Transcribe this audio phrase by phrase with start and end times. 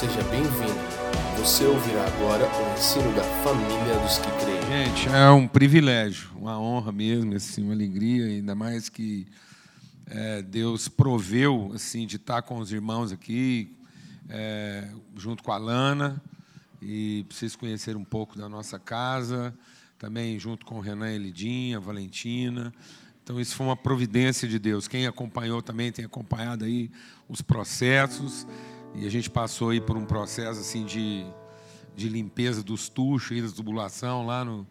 [0.00, 0.80] Seja bem-vindo.
[1.36, 4.86] Você ouvirá agora o ensino da família dos que creem.
[4.86, 9.26] Gente, é um privilégio, uma honra mesmo, assim, uma alegria, ainda mais que
[10.06, 13.76] é, Deus proveu assim de estar com os irmãos aqui,
[14.30, 16.18] é, junto com a Lana,
[16.80, 19.54] e vocês conhecerem um pouco da nossa casa,
[19.98, 22.72] também junto com o Renan Elidinha, a Valentina.
[23.22, 24.88] Então, isso foi uma providência de Deus.
[24.88, 26.90] Quem acompanhou também tem acompanhado aí
[27.28, 28.46] os processos.
[28.94, 31.24] E a gente passou aí por um processo assim de,
[31.94, 34.66] de limpeza dos tuchos e da tubulação lá no,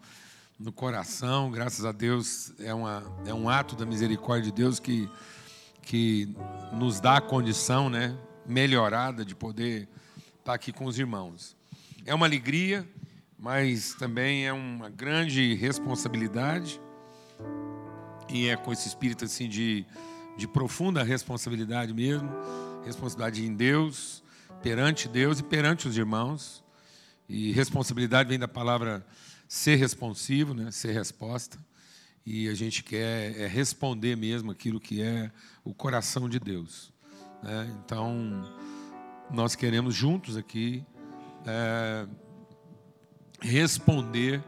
[0.60, 1.50] no coração.
[1.50, 5.10] Graças a Deus é, uma, é um ato da misericórdia de Deus que,
[5.82, 6.36] que
[6.74, 9.88] nos dá a condição né, melhorada de poder
[10.38, 11.56] estar aqui com os irmãos.
[12.06, 12.88] É uma alegria,
[13.38, 16.80] mas também é uma grande responsabilidade.
[18.28, 19.86] E é com esse espírito assim de,
[20.38, 22.30] de profunda responsabilidade mesmo
[22.86, 24.24] responsabilidade em Deus,
[24.62, 26.64] perante Deus e perante os irmãos.
[27.28, 29.06] E responsabilidade vem da palavra
[29.48, 30.72] ser responsivo, né?
[30.72, 31.58] ser resposta.
[32.26, 35.32] E a gente quer é responder mesmo aquilo que é
[35.64, 36.92] o coração de Deus.
[37.42, 37.76] Né?
[37.84, 38.44] Então,
[39.32, 40.84] nós queremos juntos aqui
[41.46, 42.08] é,
[43.42, 44.44] responder,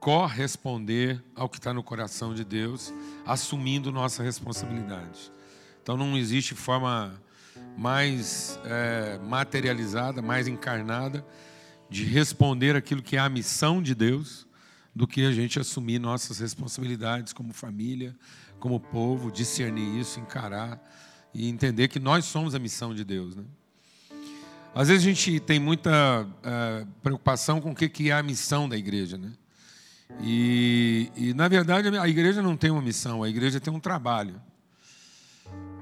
[0.00, 2.92] corresponder ao que está no coração de Deus,
[3.24, 5.30] assumindo nossa responsabilidade.
[5.82, 7.20] Então não existe forma
[7.76, 11.26] mais é, materializada, mais encarnada
[11.90, 14.46] de responder aquilo que é a missão de Deus
[14.94, 18.14] do que a gente assumir nossas responsabilidades como família,
[18.60, 20.80] como povo, discernir isso, encarar
[21.34, 23.34] e entender que nós somos a missão de Deus.
[23.34, 23.44] Né?
[24.74, 28.76] Às vezes a gente tem muita é, preocupação com o que é a missão da
[28.76, 29.18] igreja.
[29.18, 29.32] Né?
[30.20, 34.40] E, e, na verdade, a igreja não tem uma missão, a igreja tem um trabalho.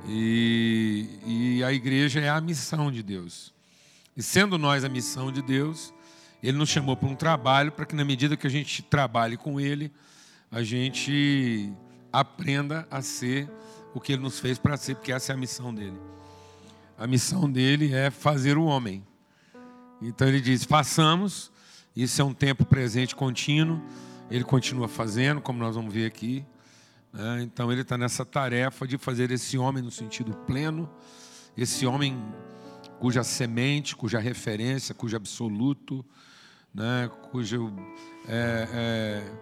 [0.08, 3.52] E, e a igreja é a missão de Deus.
[4.16, 5.92] E sendo nós a missão de Deus,
[6.42, 9.60] Ele nos chamou para um trabalho para que, na medida que a gente trabalhe com
[9.60, 9.92] Ele,
[10.50, 11.72] a gente
[12.12, 13.48] aprenda a ser
[13.94, 15.98] o que Ele nos fez para ser, porque essa é a missão dele.
[16.98, 19.02] A missão dele é fazer o homem.
[20.02, 21.50] Então ele diz: façamos,
[21.96, 23.80] isso é um tempo presente contínuo,
[24.30, 26.44] ele continua fazendo, como nós vamos ver aqui.
[27.12, 27.42] Né?
[27.42, 30.88] Então ele está nessa tarefa de fazer esse homem no sentido pleno,
[31.56, 32.22] esse homem
[32.98, 36.04] cuja semente, cuja referência, cujo absoluto,
[36.74, 37.10] né?
[37.30, 37.72] cujo
[38.28, 39.32] é, é,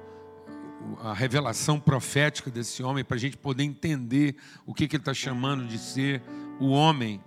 [1.00, 5.14] a revelação profética desse homem para a gente poder entender o que, que ele está
[5.14, 6.22] chamando de ser
[6.60, 7.22] o homem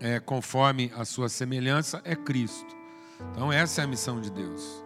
[0.00, 2.76] é, conforme a sua semelhança é Cristo.
[3.30, 4.84] Então essa é a missão de Deus,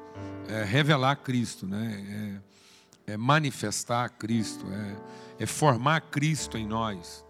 [0.48, 2.40] é revelar Cristo, né?
[3.10, 7.24] É, manifestar Cristo, é, é, formar Cristo em nós.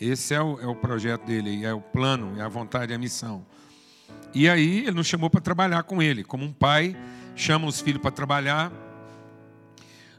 [0.00, 2.98] Esse é o, é o projeto dele, é o plano, é a vontade, é a
[2.98, 3.46] missão.
[4.34, 6.96] E aí ele nos chamou para trabalhar com ele, como um pai
[7.36, 8.72] chama os filhos para trabalhar,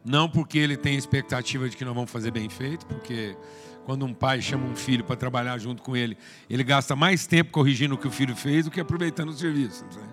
[0.03, 3.35] não porque ele tem expectativa de que nós vamos fazer bem feito, porque
[3.83, 6.17] quando um pai chama um filho para trabalhar junto com ele,
[6.49, 9.83] ele gasta mais tempo corrigindo o que o filho fez do que aproveitando o serviço.
[9.85, 10.07] Né?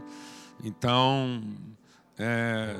[0.64, 1.43] Então,
[2.19, 2.76] é,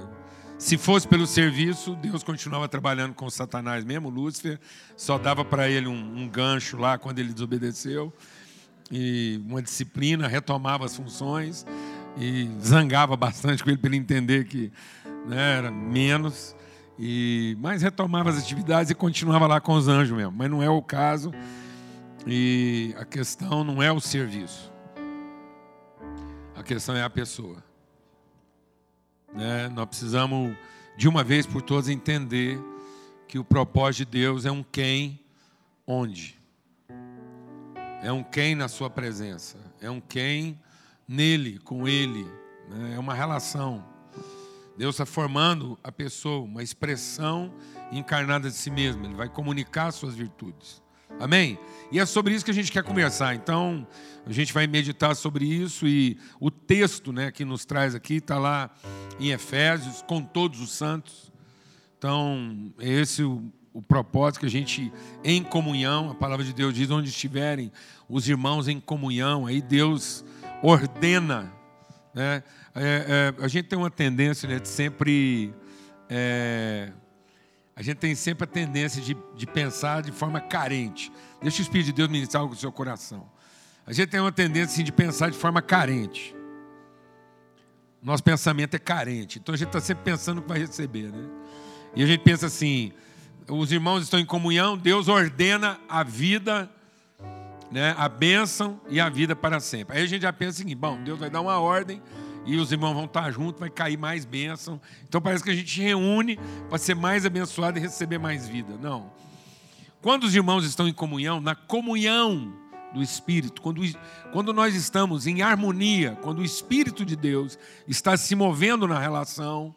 [0.63, 4.61] se fosse pelo serviço, Deus continuava trabalhando com Satanás mesmo, Lúcifer,
[4.97, 8.13] só dava para ele um, um, gancho lá quando ele desobedeceu,
[8.89, 11.67] e uma disciplina, retomava as funções,
[12.17, 14.71] e zangava bastante com ele para ele entender que
[15.27, 16.55] né, era menos,
[16.97, 20.71] e mas retomava as atividades e continuava lá com os anjos mesmo, mas não é
[20.71, 21.33] o caso,
[22.25, 24.73] e a questão não é o serviço,
[26.55, 27.72] a questão é a pessoa.
[29.33, 29.69] Né?
[29.69, 30.57] Nós precisamos,
[30.97, 32.61] de uma vez por todas, entender
[33.27, 35.19] que o propósito de Deus é um quem,
[35.87, 36.39] onde.
[38.03, 39.57] É um quem na sua presença.
[39.81, 40.61] É um quem
[41.07, 42.25] nele, com ele.
[42.69, 42.95] Né?
[42.97, 43.85] É uma relação.
[44.77, 47.53] Deus está formando a pessoa, uma expressão
[47.91, 49.05] encarnada de si mesmo.
[49.05, 50.82] Ele vai comunicar suas virtudes.
[51.21, 51.59] Amém?
[51.91, 53.35] E é sobre isso que a gente quer conversar.
[53.35, 53.87] Então,
[54.27, 58.39] a gente vai meditar sobre isso e o texto né, que nos traz aqui está
[58.39, 58.71] lá
[59.21, 61.33] em Efésios, com todos os santos.
[61.99, 64.93] Então, é esse o, o propósito que a gente,
[65.23, 67.71] em comunhão, a palavra de Deus diz, onde estiverem
[68.09, 70.25] os irmãos em comunhão, aí Deus
[70.63, 71.53] ordena.
[72.15, 72.43] Né?
[72.75, 75.53] É, é, a gente tem uma tendência né, de sempre.
[76.09, 76.93] É,
[77.75, 81.13] a gente tem sempre a tendência de, de pensar de forma carente.
[81.41, 83.29] Deixa o Espírito de Deus ministrar algo no seu coração.
[83.87, 86.35] A gente tem uma tendência assim, de pensar de forma carente.
[88.03, 89.39] Nosso pensamento é carente.
[89.39, 91.11] Então a gente está sempre pensando que vai receber.
[91.11, 91.29] Né?
[91.97, 92.93] E a gente pensa assim:
[93.49, 96.71] os irmãos estão em comunhão, Deus ordena a vida
[97.73, 99.97] né, a bênção e a vida para sempre.
[99.97, 102.03] Aí a gente já pensa o seguinte: bom, Deus vai dar uma ordem
[102.45, 104.81] e os irmãos vão estar juntos, vai cair mais bênção.
[105.09, 108.77] Então parece que a gente reúne para ser mais abençoado e receber mais vida.
[108.81, 109.13] Não.
[110.01, 112.53] Quando os irmãos estão em comunhão, na comunhão
[112.93, 113.81] do Espírito, quando,
[114.33, 119.75] quando nós estamos em harmonia, quando o Espírito de Deus está se movendo na relação,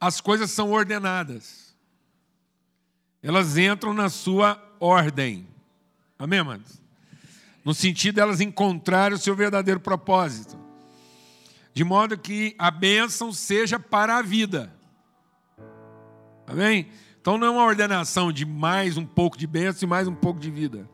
[0.00, 1.74] as coisas são ordenadas.
[3.22, 5.46] Elas entram na sua ordem.
[6.18, 6.82] Amém, amados?
[7.64, 10.63] No sentido de elas encontrarem o seu verdadeiro propósito.
[11.74, 14.72] De modo que a bênção seja para a vida.
[16.46, 16.88] Amém?
[17.20, 20.38] Então não é uma ordenação de mais um pouco de bênção e mais um pouco
[20.38, 20.88] de vida.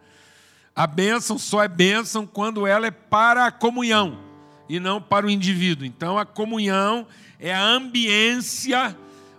[0.74, 4.18] A bênção só é bênção quando ela é para a comunhão
[4.68, 5.84] e não para o indivíduo.
[5.84, 7.06] Então a comunhão
[7.38, 8.96] é a ambiência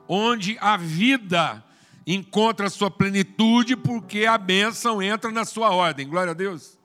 [0.07, 1.63] onde a vida
[2.05, 6.07] encontra a sua plenitude, porque a bênção entra na sua ordem.
[6.07, 6.77] Glória a Deus.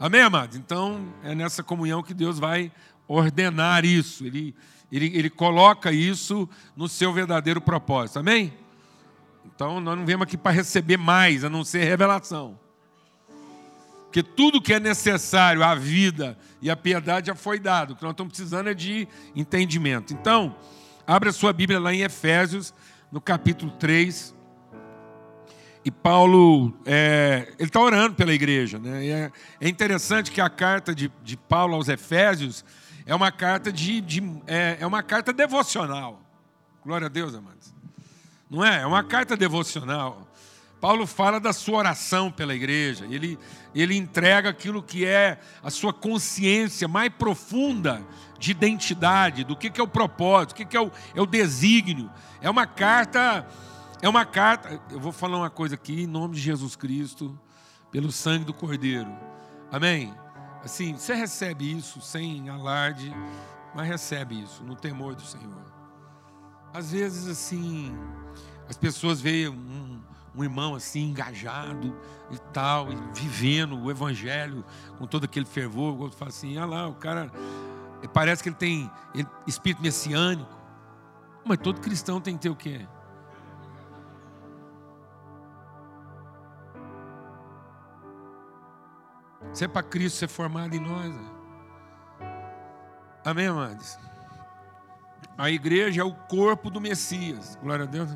[0.00, 0.56] Amém, amados?
[0.56, 2.72] Então é nessa comunhão que Deus vai
[3.08, 4.24] ordenar isso.
[4.24, 4.54] Ele,
[4.92, 8.18] ele, ele coloca isso no seu verdadeiro propósito.
[8.18, 8.52] Amém?
[9.44, 12.58] Então nós não viemos aqui para receber mais, a não ser revelação.
[14.04, 17.92] Porque tudo que é necessário à vida e à piedade já foi dado.
[17.92, 20.14] O que nós estamos precisando é de entendimento.
[20.14, 20.56] Então,
[21.06, 22.72] abra sua Bíblia lá em Efésios,
[23.12, 24.34] no capítulo 3.
[25.84, 28.78] E Paulo, é, ele está orando pela igreja.
[28.78, 29.06] Né?
[29.06, 32.64] É, é, interessante que a carta de, de, Paulo aos Efésios
[33.08, 36.20] é uma carta de, de é, é uma carta devocional.
[36.84, 37.72] Glória a Deus, amados.
[38.50, 38.82] Não é?
[38.82, 40.28] É uma carta devocional.
[40.78, 43.38] Paulo fala da sua oração pela igreja, ele,
[43.74, 48.06] ele entrega aquilo que é a sua consciência mais profunda
[48.38, 51.26] de identidade, do que, que é o propósito, o que, que é, o, é o
[51.26, 52.10] desígnio.
[52.42, 53.48] É uma carta,
[54.02, 57.36] é uma carta, eu vou falar uma coisa aqui, em nome de Jesus Cristo,
[57.90, 59.10] pelo sangue do Cordeiro.
[59.72, 60.14] Amém?
[60.64, 63.14] Assim, você recebe isso sem alarde,
[63.74, 65.72] mas recebe isso no temor do Senhor.
[66.72, 67.96] Às vezes, assim,
[68.68, 70.00] as pessoas veem um,
[70.34, 71.96] um irmão assim engajado
[72.30, 74.64] e tal, e vivendo o evangelho
[74.98, 77.30] com todo aquele fervor, o outro fala assim: ah lá, o cara
[78.12, 78.90] parece que ele tem
[79.46, 80.56] espírito messiânico.
[81.44, 82.86] Mas todo cristão tem que ter o quê?
[89.52, 91.14] Se é para Cristo ser formado em nós.
[91.14, 91.30] Né?
[93.24, 93.98] Amém, amados?
[95.36, 97.56] A igreja é o corpo do Messias.
[97.62, 98.10] Glória a Deus.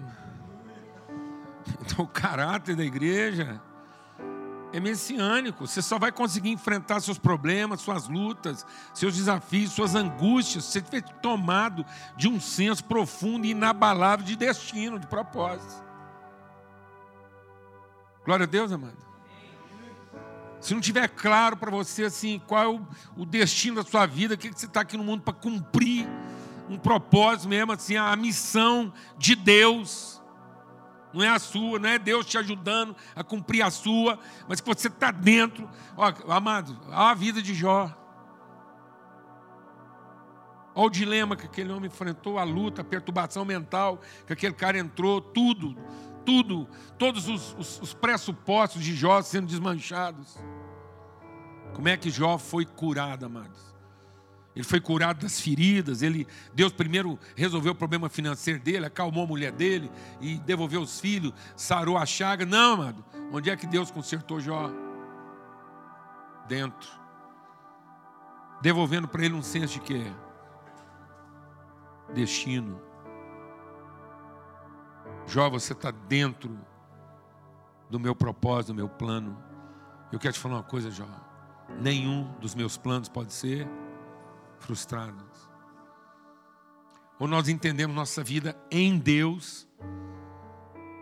[1.81, 3.61] Então, o caráter da igreja
[4.73, 5.67] é messiânico.
[5.67, 10.79] Você só vai conseguir enfrentar seus problemas, suas lutas, seus desafios, suas angústias, se você
[10.79, 11.85] estiver tomado
[12.17, 15.85] de um senso profundo e inabalável de destino, de propósito.
[18.25, 19.12] Glória a Deus, amado.
[20.63, 22.81] Se não tiver claro para você assim qual é
[23.17, 26.09] o, destino da sua vida, o que, que você está aqui no mundo para cumprir
[26.71, 30.23] um propósito mesmo, assim, a missão de Deus
[31.13, 34.19] não é a sua, não é Deus te ajudando a cumprir a sua,
[34.49, 35.69] mas que você está dentro.
[35.97, 37.91] Ó, amado, olha a vida de Jó.
[40.75, 44.79] Olha o dilema que aquele homem enfrentou, a luta, a perturbação mental que aquele cara
[44.79, 45.77] entrou, tudo,
[46.25, 50.39] tudo, todos os, os, os pressupostos de Jó sendo desmanchados.
[51.75, 53.73] Como é que Jó foi curado, amados?
[54.55, 56.03] Ele foi curado das feridas.
[56.03, 61.01] Ele, Deus primeiro resolveu o problema financeiro dele, acalmou a mulher dele e devolveu os
[61.01, 62.45] filhos, sarou a chaga.
[62.45, 63.05] Não, amado.
[63.33, 64.71] Onde é que Deus consertou Jó?
[66.47, 66.91] Dentro.
[68.61, 70.05] Devolvendo para ele um senso de quê?
[72.15, 72.92] Destino.
[75.27, 76.59] Jó, você está dentro
[77.89, 79.43] do meu propósito, do meu plano.
[80.11, 81.07] Eu quero te falar uma coisa, Jó.
[81.81, 83.67] Nenhum dos meus planos pode ser
[84.59, 85.51] frustrados.
[87.19, 89.69] Ou nós entendemos nossa vida em Deus,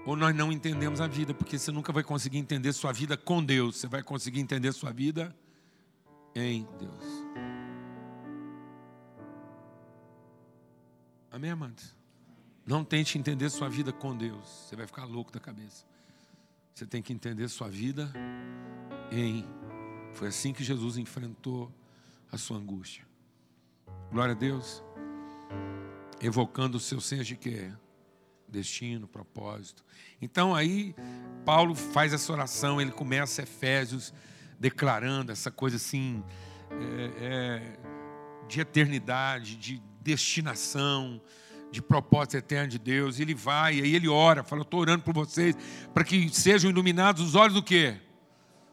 [0.05, 3.43] ou nós não entendemos a vida, porque você nunca vai conseguir entender sua vida com
[3.43, 5.35] Deus, você vai conseguir entender sua vida
[6.35, 7.05] em Deus.
[11.31, 12.00] Amém, amados?
[12.71, 15.85] Não tente entender sua vida com Deus, você vai ficar louco da cabeça.
[16.73, 18.13] Você tem que entender sua vida
[19.11, 19.45] em.
[20.13, 21.69] Foi assim que Jesus enfrentou
[22.31, 23.05] a sua angústia.
[24.13, 24.85] Glória a Deus.
[26.21, 27.73] Evocando o seu senso de quê?
[28.47, 29.85] Destino, propósito.
[30.23, 30.95] Então aí,
[31.45, 34.15] Paulo faz essa oração, ele começa Efésios
[34.61, 36.23] declarando essa coisa assim,
[36.71, 41.21] é, é, de eternidade, de destinação,
[41.71, 43.21] de propósito eterno de Deus.
[43.21, 45.57] Ele vai, aí ele ora, fala: estou orando por vocês,
[45.95, 47.99] para que sejam iluminados os olhos do quê?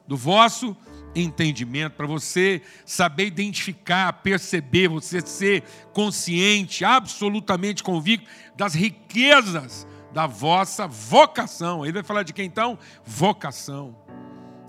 [0.07, 0.75] do vosso
[1.13, 10.87] entendimento, para você saber identificar, perceber, você ser consciente, absolutamente convicto das riquezas da vossa
[10.87, 11.83] vocação.
[11.83, 12.79] Ele vai falar de quem então?
[13.03, 13.95] Vocação.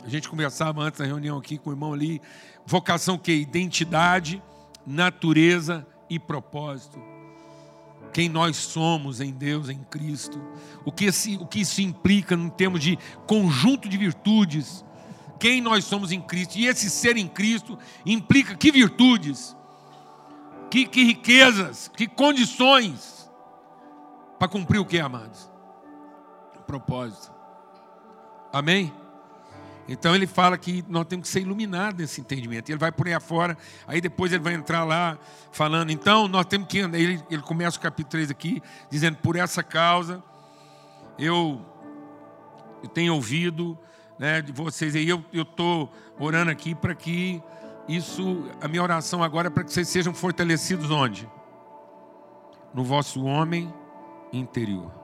[0.04, 2.20] A gente conversava antes na reunião aqui com o irmão ali.
[2.66, 3.32] Vocação que?
[3.32, 4.42] Identidade,
[4.86, 7.17] natureza e propósito.
[8.12, 10.40] Quem nós somos em Deus, em Cristo.
[10.84, 14.84] O que, esse, o que isso implica em termos de conjunto de virtudes.
[15.38, 16.56] Quem nós somos em Cristo.
[16.56, 19.56] E esse ser em Cristo implica que virtudes,
[20.70, 23.30] que, que riquezas, que condições
[24.38, 25.50] para cumprir o que, amados?
[26.56, 27.32] O propósito.
[28.52, 28.92] Amém?
[29.88, 32.68] Então ele fala que nós temos que ser iluminados nesse entendimento.
[32.68, 35.18] Ele vai por aí afora, aí depois ele vai entrar lá
[35.50, 36.98] falando, então nós temos que andar.
[36.98, 40.22] Ele, ele começa o capítulo 3 aqui, dizendo, por essa causa,
[41.18, 41.64] eu,
[42.82, 43.78] eu tenho ouvido
[44.18, 47.42] né, de vocês aí, eu estou orando aqui para que
[47.88, 51.26] isso, a minha oração agora é para que vocês sejam fortalecidos onde?
[52.74, 53.72] No vosso homem
[54.30, 54.97] interior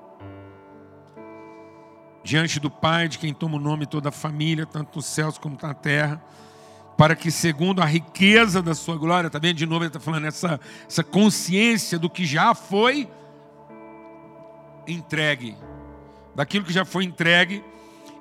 [2.25, 5.59] diante do Pai, de quem toma o nome toda a família, tanto nos céus como
[5.63, 6.21] na terra,
[6.97, 10.25] para que, segundo a riqueza da sua glória, está vendo de novo, ele está falando
[10.25, 13.07] essa, essa consciência do que já foi
[14.87, 15.55] entregue,
[16.35, 17.63] daquilo que já foi entregue,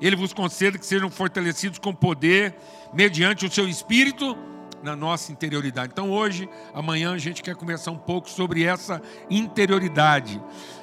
[0.02, 2.54] ele vos conceda que sejam fortalecidos com poder,
[2.94, 4.38] mediante o seu espírito,
[4.82, 5.94] na nossa interioridade.
[5.94, 10.42] Então, hoje, amanhã, a gente quer conversar um pouco sobre essa interioridade,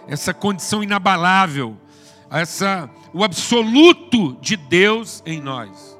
[0.09, 1.77] essa condição inabalável
[2.31, 5.99] essa, o absoluto de Deus em nós.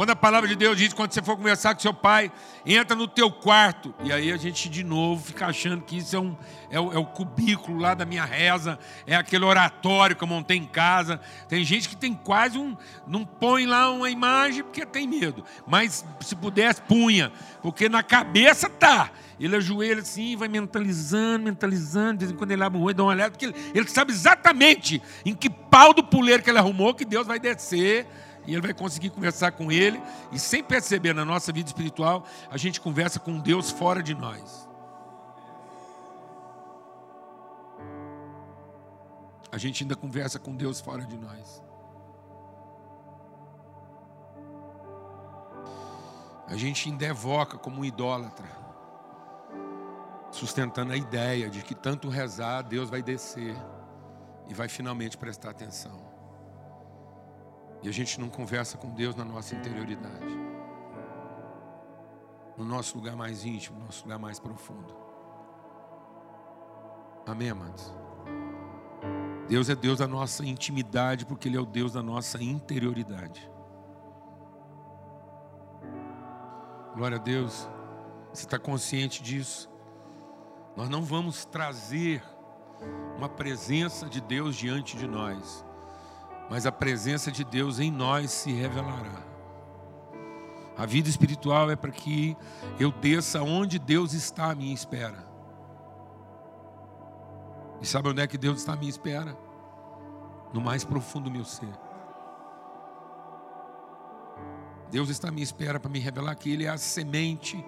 [0.00, 2.32] Quando a palavra de Deus diz, quando você for conversar com seu pai,
[2.64, 3.94] entra no teu quarto.
[4.02, 6.34] E aí a gente de novo fica achando que isso é, um,
[6.70, 10.56] é, o, é o cubículo lá da minha reza, é aquele oratório que eu montei
[10.56, 11.20] em casa.
[11.50, 12.74] Tem gente que tem quase um.
[13.06, 15.44] Não põe lá uma imagem porque tem medo.
[15.66, 17.30] Mas se pudesse, punha.
[17.60, 19.10] Porque na cabeça tá.
[19.40, 22.18] Ele ajoelha assim, vai mentalizando, mentalizando.
[22.18, 24.12] De vez em quando ele abre um olho, dá uma olhada, porque ele, ele sabe
[24.12, 28.06] exatamente em que pau do puleiro que ele arrumou que Deus vai descer
[28.46, 29.98] e ele vai conseguir conversar com ele.
[30.30, 34.68] E sem perceber na nossa vida espiritual, a gente conversa com Deus fora de nós.
[39.50, 41.62] A gente ainda conversa com Deus fora de nós.
[46.46, 48.59] A gente ainda evoca como um idólatra
[50.30, 53.56] sustentando a ideia de que tanto rezar, Deus vai descer
[54.48, 56.08] e vai finalmente prestar atenção.
[57.82, 60.38] E a gente não conversa com Deus na nossa interioridade,
[62.56, 64.94] no nosso lugar mais íntimo, no nosso lugar mais profundo.
[67.26, 67.92] Amém, amados?
[69.48, 73.50] Deus é Deus da nossa intimidade, porque Ele é o Deus da nossa interioridade.
[76.94, 77.68] Glória a Deus.
[78.32, 79.70] Você está consciente disso?
[80.76, 82.22] Nós não vamos trazer
[83.16, 85.64] uma presença de Deus diante de nós,
[86.48, 89.30] mas a presença de Deus em nós se revelará.
[90.76, 92.36] A vida espiritual é para que
[92.78, 95.28] eu desça onde Deus está à minha espera.
[97.80, 99.36] E sabe onde é que Deus está à minha espera?
[100.52, 101.68] No mais profundo do meu ser.
[104.90, 107.62] Deus está à minha espera para me revelar que Ele é a semente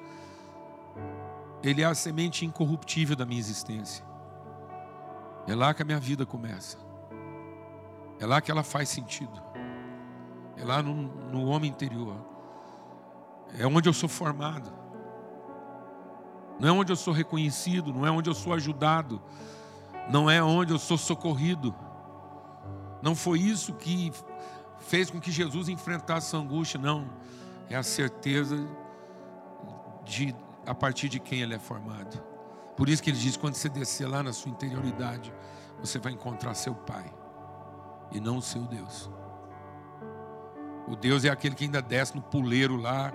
[1.62, 4.04] ele é a semente incorruptível da minha existência.
[5.46, 6.78] É lá que a minha vida começa.
[8.18, 9.42] É lá que ela faz sentido.
[10.56, 12.16] É lá no, no homem interior.
[13.58, 14.72] É onde eu sou formado.
[16.58, 19.20] Não é onde eu sou reconhecido, não é onde eu sou ajudado,
[20.10, 21.74] não é onde eu sou socorrido.
[23.02, 24.12] Não foi isso que
[24.78, 27.10] fez com que Jesus enfrentasse a angústia, não.
[27.68, 28.56] É a certeza
[30.04, 30.34] de
[30.66, 32.22] a partir de quem ele é formado.
[32.76, 35.32] Por isso que ele diz: quando você descer lá na sua interioridade,
[35.80, 37.12] você vai encontrar seu Pai
[38.12, 39.10] e não o seu Deus.
[40.86, 43.12] O Deus é aquele que ainda desce no puleiro lá,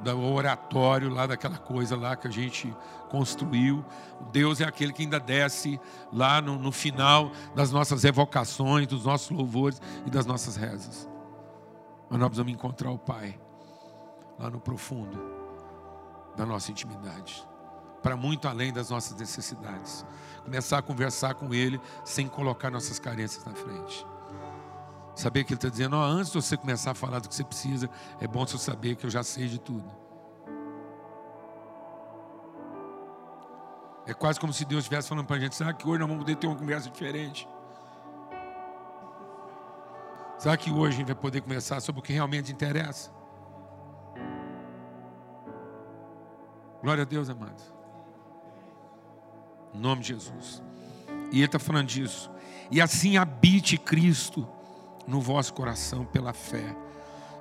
[0.00, 2.74] do oratório, lá daquela coisa lá que a gente
[3.08, 3.84] construiu.
[4.20, 5.80] O Deus é aquele que ainda desce
[6.12, 11.08] lá no, no final das nossas evocações, dos nossos louvores e das nossas rezas.
[12.08, 13.38] Mas nós precisamos encontrar o Pai
[14.38, 15.41] lá no profundo
[16.36, 17.46] da nossa intimidade,
[18.02, 20.04] para muito além das nossas necessidades.
[20.44, 24.06] Começar a conversar com Ele sem colocar nossas carências na frente.
[25.14, 27.44] Saber que Ele está dizendo, oh, antes de você começar a falar do que você
[27.44, 27.88] precisa,
[28.20, 30.02] é bom você saber que eu já sei de tudo.
[34.06, 36.24] É quase como se Deus estivesse falando para a gente, sabe que hoje nós vamos
[36.24, 37.48] poder ter uma conversa diferente.
[40.38, 43.12] Será que hoje a gente vai poder conversar sobre o que realmente interessa?
[46.82, 47.72] Glória a Deus, amados.
[49.74, 50.62] Em nome de Jesus.
[51.30, 52.30] E ele está falando disso.
[52.70, 54.46] E assim habite Cristo
[55.06, 56.76] no vosso coração pela fé,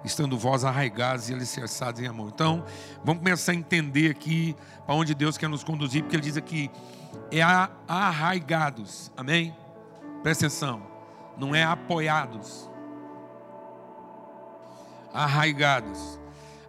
[0.03, 2.31] estando vós arraigados e alicerçados em amor.
[2.33, 2.63] Então,
[3.03, 4.55] vamos começar a entender aqui
[4.85, 6.71] para onde Deus quer nos conduzir, porque ele diz aqui,
[7.31, 7.41] é
[7.87, 9.55] arraigados, amém?
[10.23, 10.81] Presta atenção,
[11.37, 12.71] não é apoiados
[15.13, 16.19] arraigados.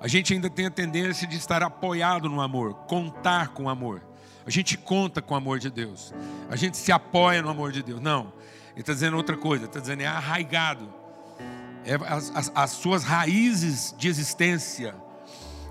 [0.03, 4.03] A gente ainda tem a tendência de estar apoiado no amor, contar com o amor.
[4.45, 6.13] A gente conta com o amor de Deus.
[6.51, 8.01] A gente se apoia no amor de Deus.
[8.01, 8.33] Não.
[8.73, 9.67] Ele está dizendo outra coisa.
[9.67, 10.93] Está dizendo é arraigado.
[11.85, 14.93] É, as, as, as suas raízes de existência,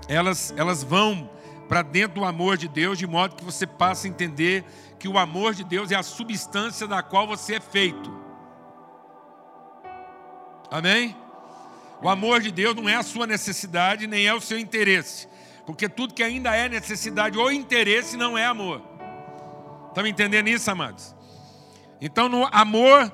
[0.08, 1.28] elas, elas vão
[1.68, 4.64] para dentro do amor de Deus, de modo que você passa a entender
[4.98, 8.10] que o amor de Deus é a substância da qual você é feito.
[10.70, 11.21] Amém?
[12.02, 15.28] O amor de Deus não é a sua necessidade, nem é o seu interesse.
[15.64, 18.82] Porque tudo que ainda é necessidade ou interesse não é amor.
[19.88, 21.14] Estão entendendo isso, amados?
[22.00, 23.12] Então, no amor,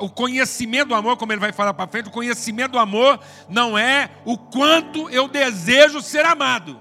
[0.00, 3.76] o conhecimento do amor, como ele vai falar para frente, o conhecimento do amor não
[3.76, 6.80] é o quanto eu desejo ser amado.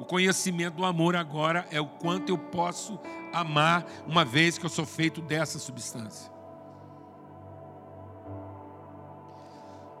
[0.00, 2.98] O conhecimento do amor agora é o quanto eu posso
[3.32, 6.37] amar, uma vez que eu sou feito dessa substância.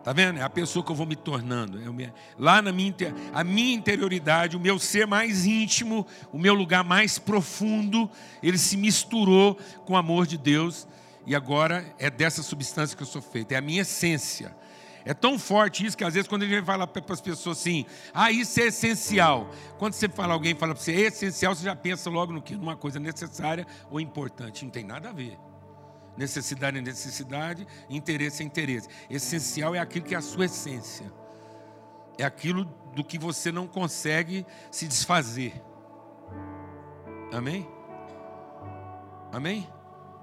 [0.02, 0.38] Tá vendo?
[0.38, 1.78] É a pessoa que eu vou me tornando.
[1.78, 2.94] É lá na minha,
[3.32, 8.10] a minha interioridade, o meu ser mais íntimo, o meu lugar mais profundo,
[8.42, 10.86] ele se misturou com o amor de Deus
[11.26, 13.52] e agora é dessa substância que eu sou feito.
[13.52, 14.56] É a minha essência.
[15.04, 17.86] É tão forte isso que às vezes quando a gente fala para as pessoas assim,
[18.12, 19.50] ah, isso é essencial.
[19.78, 22.54] Quando você fala, alguém fala para você, é essencial, você já pensa logo no que?
[22.54, 24.64] Numa coisa necessária ou importante.
[24.64, 25.38] Não tem nada a ver.
[26.18, 28.88] Necessidade é necessidade, interesse é interesse.
[29.08, 31.12] Essencial é aquilo que é a sua essência.
[32.18, 35.62] É aquilo do que você não consegue se desfazer.
[37.32, 37.68] Amém?
[39.32, 39.68] Amém?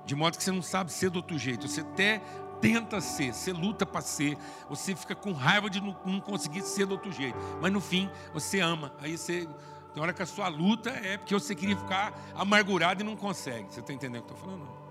[0.05, 1.65] De modo que você não sabe ser do outro jeito.
[1.65, 2.21] Você até
[2.59, 6.91] tenta ser, você luta para ser, você fica com raiva de não, conseguir ser do
[6.91, 7.37] outro jeito.
[7.61, 8.93] Mas no fim, você ama.
[8.99, 9.47] Aí você.
[9.93, 13.73] Tem hora que a sua luta é porque você queria ficar amargurado e não consegue.
[13.73, 14.84] Você está entendendo o que eu estou falando?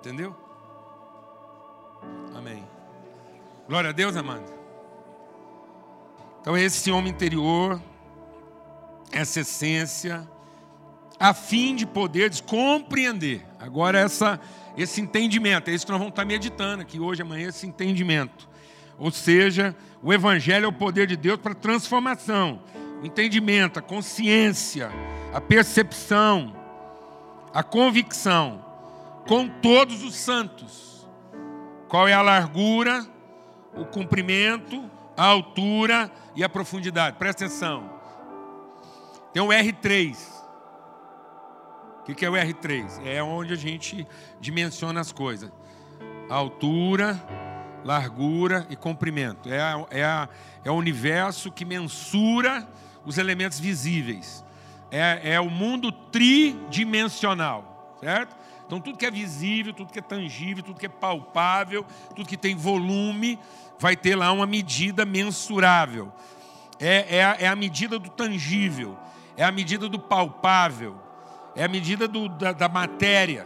[0.00, 0.34] Entendeu?
[2.34, 2.66] Amém.
[3.68, 4.50] Glória a Deus, amado.
[6.40, 7.78] Então, esse homem interior,
[9.12, 10.26] essa essência,
[11.18, 13.44] a fim de poder compreender.
[13.58, 14.40] Agora, essa,
[14.74, 18.48] esse entendimento, é isso que nós vamos estar meditando aqui hoje, amanhã, esse entendimento.
[18.98, 22.62] Ou seja, o Evangelho é o poder de Deus para transformação,
[23.02, 24.90] o entendimento, a consciência,
[25.34, 26.56] a percepção,
[27.52, 28.69] a convicção
[29.26, 31.08] com todos os santos.
[31.88, 33.04] Qual é a largura,
[33.74, 37.16] o comprimento, a altura e a profundidade?
[37.16, 37.90] Presta atenção.
[39.32, 40.16] Tem o R3.
[42.00, 43.06] O que é o R3?
[43.06, 44.06] É onde a gente
[44.40, 45.50] dimensiona as coisas:
[46.28, 47.20] altura,
[47.84, 49.48] largura e comprimento.
[49.48, 50.28] É, é, a,
[50.64, 52.68] é o universo que mensura
[53.04, 54.44] os elementos visíveis.
[54.90, 58.34] É, é o mundo tridimensional, certo?
[58.70, 62.36] Então, tudo que é visível, tudo que é tangível, tudo que é palpável, tudo que
[62.36, 63.36] tem volume,
[63.80, 66.12] vai ter lá uma medida mensurável.
[66.78, 68.96] É, é, a, é a medida do tangível,
[69.36, 70.94] é a medida do palpável,
[71.56, 73.44] é a medida do, da, da matéria.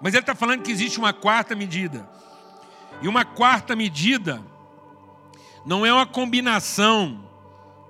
[0.00, 2.08] Mas ele está falando que existe uma quarta medida.
[3.00, 4.40] E uma quarta medida
[5.66, 7.28] não é uma combinação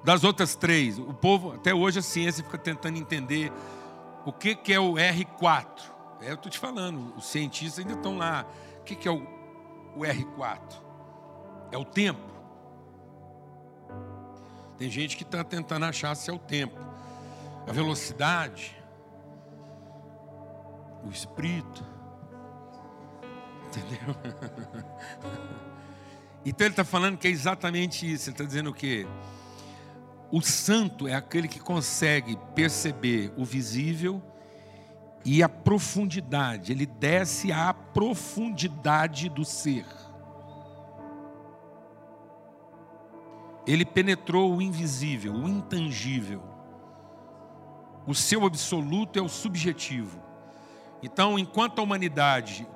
[0.03, 0.99] das outras três.
[0.99, 3.53] O povo, até hoje, a ciência fica tentando entender
[4.25, 5.92] o que, que é o R4.
[6.23, 8.47] É, eu estou te falando, os cientistas ainda estão lá.
[8.81, 9.27] O que, que é o,
[9.97, 10.61] o R4?
[11.73, 12.33] É o tempo.
[14.79, 16.79] Tem gente que está tentando achar se é o tempo.
[17.67, 18.77] A velocidade.
[21.05, 21.85] O espírito.
[23.67, 24.15] Entendeu?
[26.45, 28.29] Então ele está falando que é exatamente isso.
[28.29, 29.07] Ele está dizendo o quê?
[30.29, 34.21] O santo é aquele que consegue perceber o visível
[35.25, 39.87] e a profundidade, ele desce à profundidade do ser.
[43.67, 46.43] Ele penetrou o invisível, o intangível.
[48.07, 50.21] O seu absoluto é o subjetivo.
[51.03, 52.67] Então, enquanto a humanidade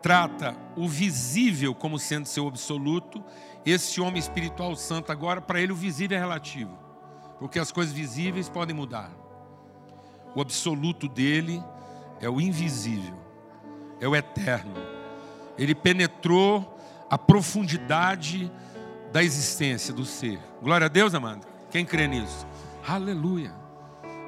[0.00, 3.22] trata o visível como sendo seu absoluto,
[3.64, 6.78] esse homem espiritual santo agora, para ele o visível é relativo,
[7.38, 9.10] porque as coisas visíveis podem mudar.
[10.34, 11.62] O absoluto dele
[12.20, 13.14] é o invisível,
[14.00, 14.74] é o eterno,
[15.56, 16.78] Ele penetrou
[17.08, 18.50] a profundidade
[19.12, 20.38] da existência do ser.
[20.62, 21.46] Glória a Deus, amado.
[21.70, 22.46] Quem crê nisso?
[22.86, 23.52] Aleluia.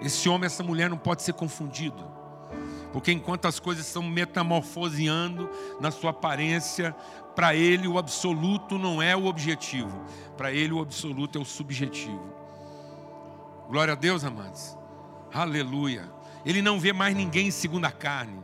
[0.00, 2.10] Esse homem, essa mulher não pode ser confundido.
[2.92, 5.48] Porque enquanto as coisas estão metamorfoseando
[5.80, 6.94] na sua aparência,
[7.34, 10.04] para ele o absoluto não é o objetivo,
[10.36, 12.32] para ele o absoluto é o subjetivo.
[13.68, 14.76] Glória a Deus, amados.
[15.32, 16.10] Aleluia.
[16.44, 18.42] Ele não vê mais ninguém segundo a carne.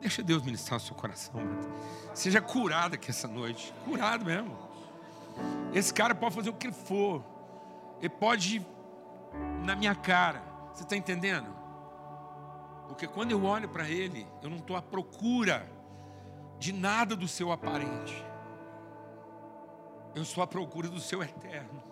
[0.00, 1.34] Deixa Deus ministrar o seu coração.
[1.40, 1.74] Mano.
[2.14, 3.72] Seja curado aqui essa noite.
[3.84, 4.56] Curado mesmo.
[5.72, 7.24] Esse cara pode fazer o que for.
[7.98, 8.66] Ele pode ir
[9.64, 10.42] na minha cara.
[10.72, 11.48] Você está entendendo?
[12.88, 15.70] Porque quando eu olho para ele, eu não estou à procura
[16.58, 18.24] de nada do seu aparente.
[20.14, 21.82] Eu sou à procura do seu eterno.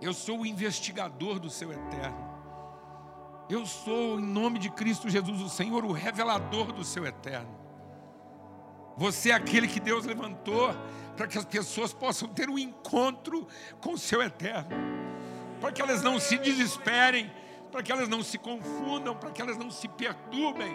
[0.00, 2.34] Eu sou o investigador do seu eterno.
[3.48, 7.64] Eu sou, em nome de Cristo Jesus, o Senhor, o revelador do seu eterno.
[8.96, 10.74] Você é aquele que Deus levantou
[11.16, 13.46] para que as pessoas possam ter um encontro
[13.80, 14.70] com o seu eterno,
[15.60, 17.30] para que elas não se desesperem,
[17.70, 20.74] para que elas não se confundam, para que elas não se perturbem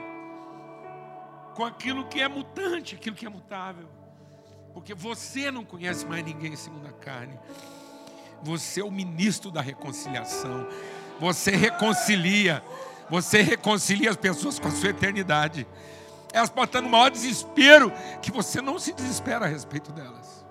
[1.56, 3.90] com aquilo que é mutante, aquilo que é mutável,
[4.74, 7.38] porque você não conhece mais ninguém segundo a carne.
[8.44, 10.68] Você é o ministro da reconciliação.
[11.20, 12.64] Você reconcilia.
[13.10, 15.68] Você reconcilia as pessoas com a sua eternidade.
[16.32, 20.46] Elas podem estar no maior desespero que você não se desespera a respeito delas.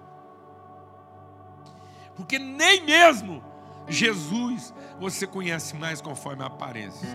[2.17, 3.43] Porque nem mesmo
[3.87, 7.09] Jesus você conhece mais conforme a aparência.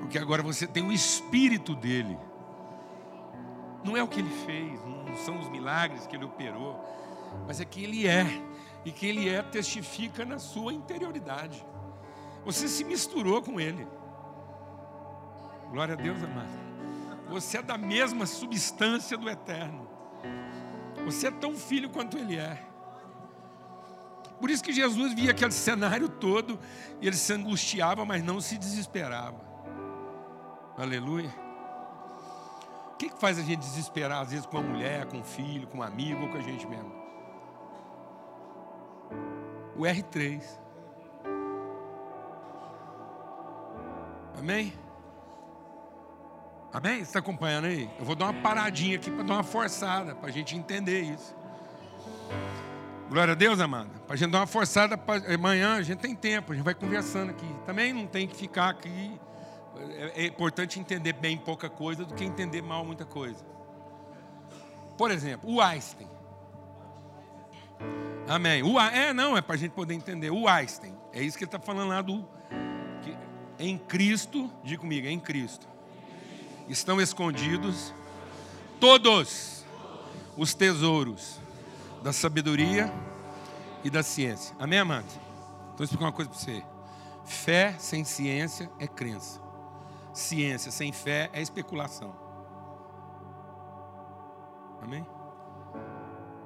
[0.00, 2.18] Porque agora você tem o espírito dele.
[3.84, 6.84] Não é o que ele fez, não são os milagres que ele operou,
[7.46, 8.26] mas é que ele é
[8.88, 11.62] e que Ele é testifica na sua interioridade.
[12.42, 13.86] Você se misturou com Ele.
[15.70, 16.48] Glória a Deus, amado.
[17.28, 19.86] Você é da mesma substância do Eterno.
[21.04, 22.66] Você é tão filho quanto Ele é.
[24.40, 26.58] Por isso que Jesus via aquele cenário todo
[27.00, 29.40] e ele se angustiava, mas não se desesperava.
[30.78, 31.34] Aleluia.
[32.94, 35.78] O que, faz a gente desesperar, às vezes, com a mulher, com o filho, com
[35.78, 36.97] um amigo ou com a gente mesmo?
[39.78, 40.42] O R3.
[44.36, 44.72] Amém?
[46.72, 46.96] Amém?
[46.96, 47.88] Você está acompanhando aí?
[47.98, 51.34] Eu vou dar uma paradinha aqui para dar uma forçada, para a gente entender isso.
[53.08, 53.88] Glória a Deus, amada.
[54.06, 55.16] Para a gente dar uma forçada, pra...
[55.32, 57.48] amanhã a gente tem tempo, a gente vai conversando aqui.
[57.64, 59.18] Também não tem que ficar aqui.
[59.76, 63.44] É, é importante entender bem pouca coisa do que entender mal muita coisa.
[64.96, 66.17] Por exemplo, o Einstein.
[68.28, 68.62] Amém.
[68.62, 70.30] O, é, não, é para a gente poder entender.
[70.30, 72.22] O Einstein, é isso que ele está falando lá do.
[73.02, 73.16] Que,
[73.58, 75.66] em Cristo, diga comigo, em Cristo,
[76.68, 77.94] estão escondidos
[78.78, 79.64] todos
[80.36, 81.40] os tesouros
[82.02, 82.92] da sabedoria
[83.82, 84.54] e da ciência.
[84.58, 85.06] Amém, amado?
[85.74, 86.62] Então, explicar uma coisa para você.
[87.24, 89.40] Fé sem ciência é crença.
[90.12, 92.14] Ciência sem fé é especulação.
[94.82, 95.06] Amém?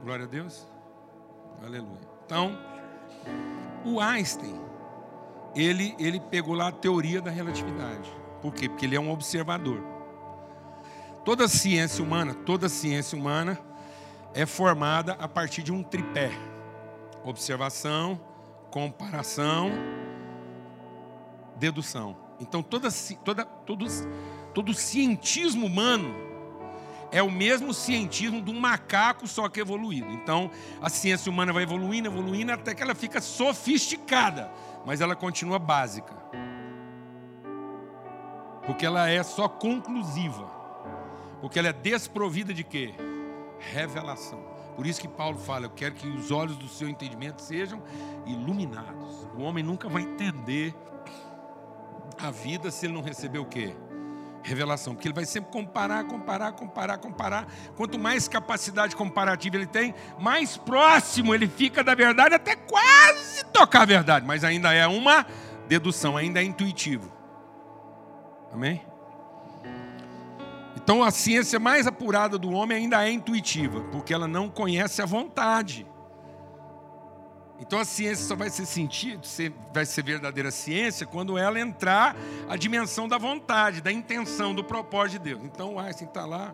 [0.03, 0.72] Glória a Deus.
[1.65, 2.01] Aleluia.
[2.27, 2.59] Então,
[3.85, 4.61] o Einstein,
[5.55, 8.11] ele, ele pegou lá a teoria da relatividade.
[8.41, 8.69] Por quê?
[8.69, 9.81] Porque ele é um observador.
[11.25, 13.59] Toda ciência humana, toda ciência humana
[14.35, 16.33] é formada a partir de um tripé:
[17.23, 18.21] observação,
[18.71, 19.71] comparação,
[21.57, 22.17] dedução.
[22.41, 22.89] Então, toda,
[23.25, 23.87] toda, todo,
[24.53, 26.32] todo cientismo humano
[27.13, 30.11] é o mesmo cientismo um macaco, só que evoluído.
[30.11, 34.51] Então, a ciência humana vai evoluindo, evoluindo, até que ela fica sofisticada,
[34.87, 36.17] mas ela continua básica.
[38.65, 40.51] Porque ela é só conclusiva.
[41.43, 42.95] Porque ela é desprovida de quê?
[43.59, 44.41] Revelação.
[44.75, 47.83] Por isso que Paulo fala: Eu quero que os olhos do seu entendimento sejam
[48.25, 49.29] iluminados.
[49.37, 50.75] O homem nunca vai entender
[52.19, 53.75] a vida se ele não receber o quê?
[54.43, 57.47] Revelação, porque ele vai sempre comparar, comparar, comparar, comparar.
[57.77, 63.83] Quanto mais capacidade comparativa ele tem, mais próximo ele fica da verdade, até quase tocar
[63.83, 65.27] a verdade, mas ainda é uma
[65.69, 67.13] dedução, ainda é intuitivo.
[68.53, 68.83] Amém?
[70.77, 75.07] Então a ciência mais apurada do homem ainda é intuitiva, porque ela não conhece a
[75.07, 75.87] vontade.
[77.63, 79.23] Então a ciência só vai ser sentido,
[79.73, 82.17] vai ser verdadeira ciência quando ela entrar
[82.49, 85.45] a dimensão da vontade, da intenção, do propósito de Deus.
[85.45, 86.53] Então Einstein está lá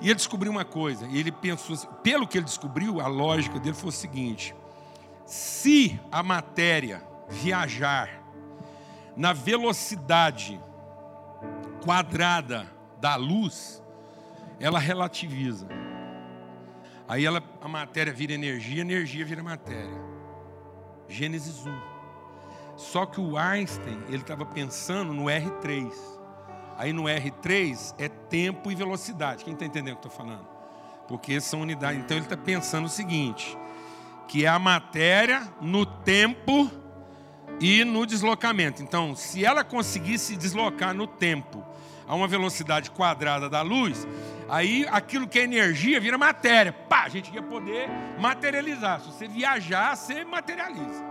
[0.00, 1.06] e ele descobriu uma coisa.
[1.06, 4.52] E ele pensou, assim, pelo que ele descobriu, a lógica dele foi o seguinte:
[5.24, 8.20] se a matéria viajar
[9.16, 10.60] na velocidade
[11.84, 12.68] quadrada
[13.00, 13.80] da luz,
[14.58, 15.68] ela relativiza.
[17.06, 20.00] Aí ela, a matéria vira energia, energia vira matéria.
[21.08, 21.94] Gênesis 1.
[22.76, 25.92] Só que o Einstein, ele estava pensando no R3.
[26.76, 29.44] Aí no R3 é tempo e velocidade.
[29.44, 30.46] Quem está entendendo o que eu estou falando?
[31.06, 32.02] Porque são unidades.
[32.02, 33.56] Então ele está pensando o seguinte:
[34.26, 36.70] que é a matéria no tempo
[37.60, 38.82] e no deslocamento.
[38.82, 41.64] Então, se ela conseguisse deslocar no tempo
[42.06, 44.06] a uma velocidade quadrada da luz,
[44.48, 46.72] aí aquilo que é energia vira matéria.
[46.72, 47.88] Pá, a gente ia poder
[48.18, 49.00] materializar.
[49.00, 51.04] Se você viajar, você materializa.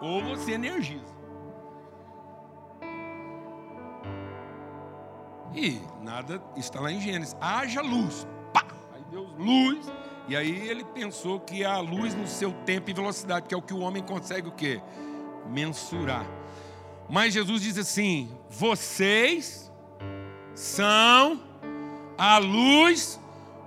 [0.00, 1.16] Ou você energiza.
[5.54, 7.34] E nada está lá em Gênesis.
[7.40, 8.26] Haja luz.
[8.52, 8.66] Pá!
[8.94, 9.90] Aí Deus, luz.
[10.28, 13.62] E aí ele pensou que a luz no seu tempo e velocidade, que é o
[13.62, 14.82] que o homem consegue o quê?
[15.48, 16.26] Mensurar.
[17.08, 19.65] Mas Jesus diz assim: vocês
[20.56, 21.40] são
[22.18, 23.20] a luz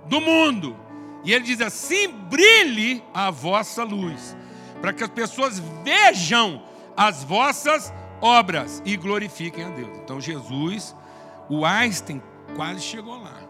[0.06, 0.76] do mundo.
[1.24, 4.36] E ele diz assim: brilhe a vossa luz,
[4.82, 6.62] para que as pessoas vejam
[6.96, 9.96] as vossas obras e glorifiquem a Deus.
[9.98, 10.94] Então Jesus,
[11.48, 12.20] o Einstein
[12.54, 13.40] quase chegou lá.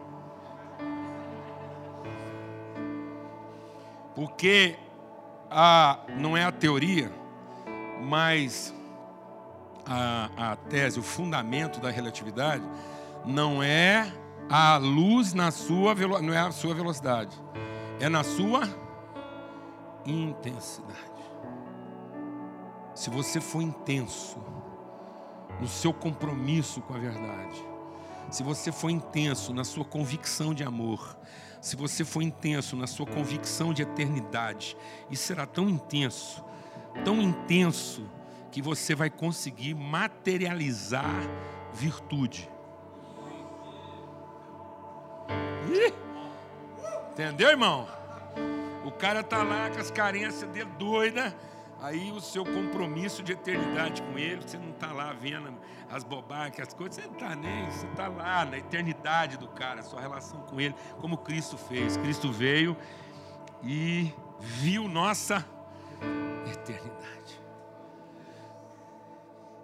[4.13, 4.75] Porque
[5.49, 7.11] a, não é a teoria,
[8.03, 8.73] mas
[9.85, 12.63] a, a tese, o fundamento da relatividade,
[13.25, 14.11] não é
[14.49, 17.35] a luz na sua não é a sua velocidade,
[17.99, 18.61] é na sua
[20.05, 20.99] intensidade.
[22.93, 24.37] Se você for intenso
[25.59, 27.65] no seu compromisso com a verdade,
[28.29, 31.17] se você for intenso na sua convicção de amor,
[31.61, 34.75] se você for intenso na sua convicção de eternidade,
[35.09, 36.43] isso será tão intenso,
[37.05, 38.09] tão intenso,
[38.51, 41.15] que você vai conseguir materializar
[41.73, 42.50] virtude.
[47.11, 47.87] Entendeu, irmão?
[48.85, 51.35] O cara tá lá com as carências dele doida,
[51.79, 55.53] aí o seu compromisso de eternidade com ele, você não tá lá vendo
[55.89, 59.81] as bobagens, as coisas, você não tá nem, você tá lá na eternidade do cara,
[59.81, 61.97] sua relação com ele, como Cristo fez.
[61.97, 62.77] Cristo veio
[63.61, 65.45] e viu nossa
[66.49, 67.40] eternidade.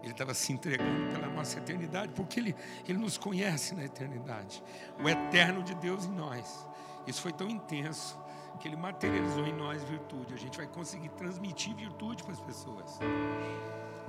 [0.02, 2.56] Ele estava se entregando pela nossa eternidade, porque ele,
[2.88, 4.64] ele nos conhece na eternidade.
[5.04, 6.68] O eterno de Deus em nós.
[7.06, 8.18] Isso foi tão intenso
[8.58, 10.34] que ele materializou em nós virtude.
[10.34, 13.00] A gente vai conseguir transmitir virtude para as pessoas.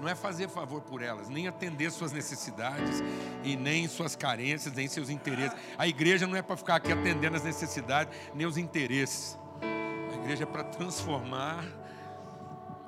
[0.00, 3.02] Não é fazer favor por elas, nem atender suas necessidades
[3.42, 5.58] e nem suas carências, nem seus interesses.
[5.76, 9.36] A igreja não é para ficar aqui atendendo as necessidades, nem os interesses.
[9.60, 11.64] A igreja é para transformar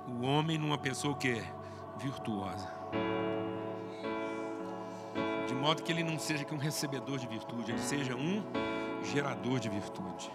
[0.06, 1.42] o homem numa pessoa que
[1.98, 2.79] virtuosa.
[5.46, 8.42] De modo que ele não seja que um recebedor de virtude, ele seja um
[9.02, 10.30] gerador de virtude.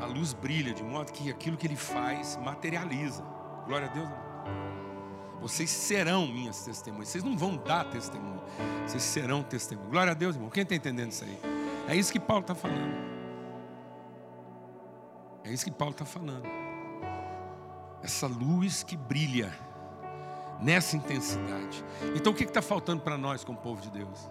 [0.00, 3.22] A luz brilha de modo que aquilo que ele faz materializa.
[3.66, 4.08] Glória a Deus.
[5.40, 7.08] Vocês serão minhas testemunhas.
[7.08, 8.40] Vocês não vão dar testemunho.
[8.86, 9.90] Vocês serão testemunhas.
[9.90, 10.50] Glória a Deus, irmão.
[10.50, 11.40] Quem está entendendo isso aí?
[11.88, 12.94] É isso que Paulo está falando.
[15.44, 16.46] É isso que Paulo está falando.
[18.02, 19.52] Essa luz que brilha
[20.60, 21.84] nessa intensidade.
[22.14, 24.30] Então o que está faltando para nós como povo de Deus?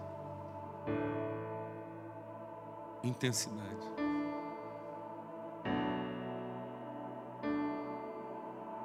[3.02, 3.98] Intensidade.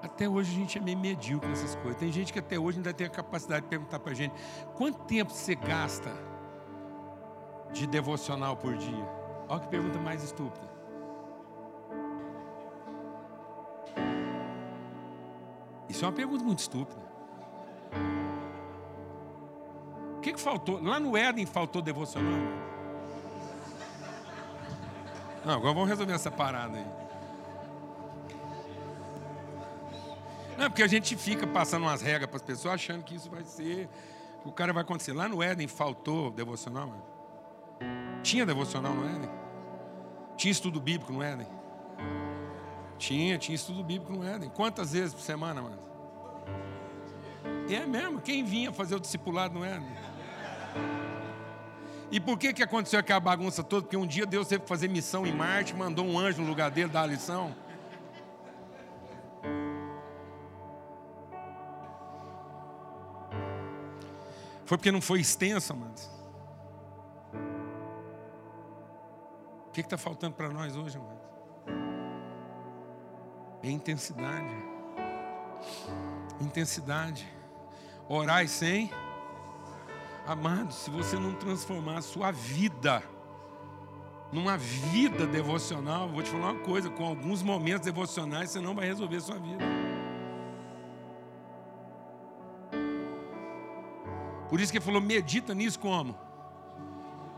[0.01, 1.95] Até hoje a gente é meio medíocre nessas coisas.
[1.99, 4.33] Tem gente que até hoje ainda tem a capacidade de perguntar para a gente:
[4.75, 6.11] quanto tempo você gasta
[7.71, 9.09] de devocional por dia?
[9.49, 10.71] Olha que pergunta mais estúpida.
[15.89, 17.12] Isso é uma pergunta muito estúpida.
[20.23, 20.81] Que, que faltou?
[20.81, 22.39] Lá no Éden faltou devocional.
[25.45, 26.87] Não, agora vamos resolver essa parada aí.
[30.57, 33.43] Não, porque a gente fica passando umas regras para as pessoas achando que isso vai
[33.43, 33.89] ser.
[34.45, 35.11] O cara vai acontecer.
[35.11, 36.87] Lá no Éden faltou devocional.
[36.87, 37.03] Mano.
[38.23, 39.29] Tinha devocional no Éden?
[40.37, 41.47] Tinha estudo bíblico no Éden?
[42.97, 44.49] Tinha, tinha estudo bíblico no Éden.
[44.49, 45.79] Quantas vezes por semana, mano?
[47.69, 48.19] É mesmo?
[48.21, 49.87] Quem vinha fazer o discipulado no Éden?
[52.11, 53.83] E por que, que aconteceu aquela bagunça toda?
[53.83, 56.69] Porque um dia Deus teve que fazer missão em Marte, mandou um anjo no lugar
[56.69, 57.55] dele dar a lição.
[64.65, 66.11] Foi porque não foi extensa, mas.
[69.67, 71.19] O que está faltando para nós hoje, mano?
[73.63, 74.55] É intensidade.
[76.39, 77.27] Intensidade.
[78.07, 78.91] Orai sem
[80.25, 83.03] Amado, se você não transformar a sua vida
[84.31, 88.85] numa vida devocional, vou te falar uma coisa: com alguns momentos devocionais você não vai
[88.85, 89.63] resolver a sua vida.
[94.49, 96.15] Por isso que ele falou: medita nisso como?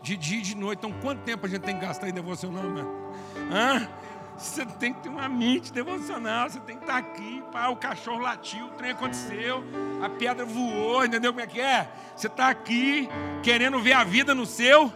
[0.04, 0.78] De dia e de noite.
[0.78, 3.12] Então, quanto tempo a gente tem que gastar em devocional, mano?
[3.52, 3.90] Hã?
[4.38, 8.20] Você tem que ter uma mente devocional, você tem que estar aqui, pá, o cachorro
[8.20, 9.64] latiu, o trem aconteceu,
[10.04, 11.90] a pedra voou, entendeu como é que é?
[12.16, 13.08] Você está aqui
[13.42, 14.92] querendo ver a vida no seu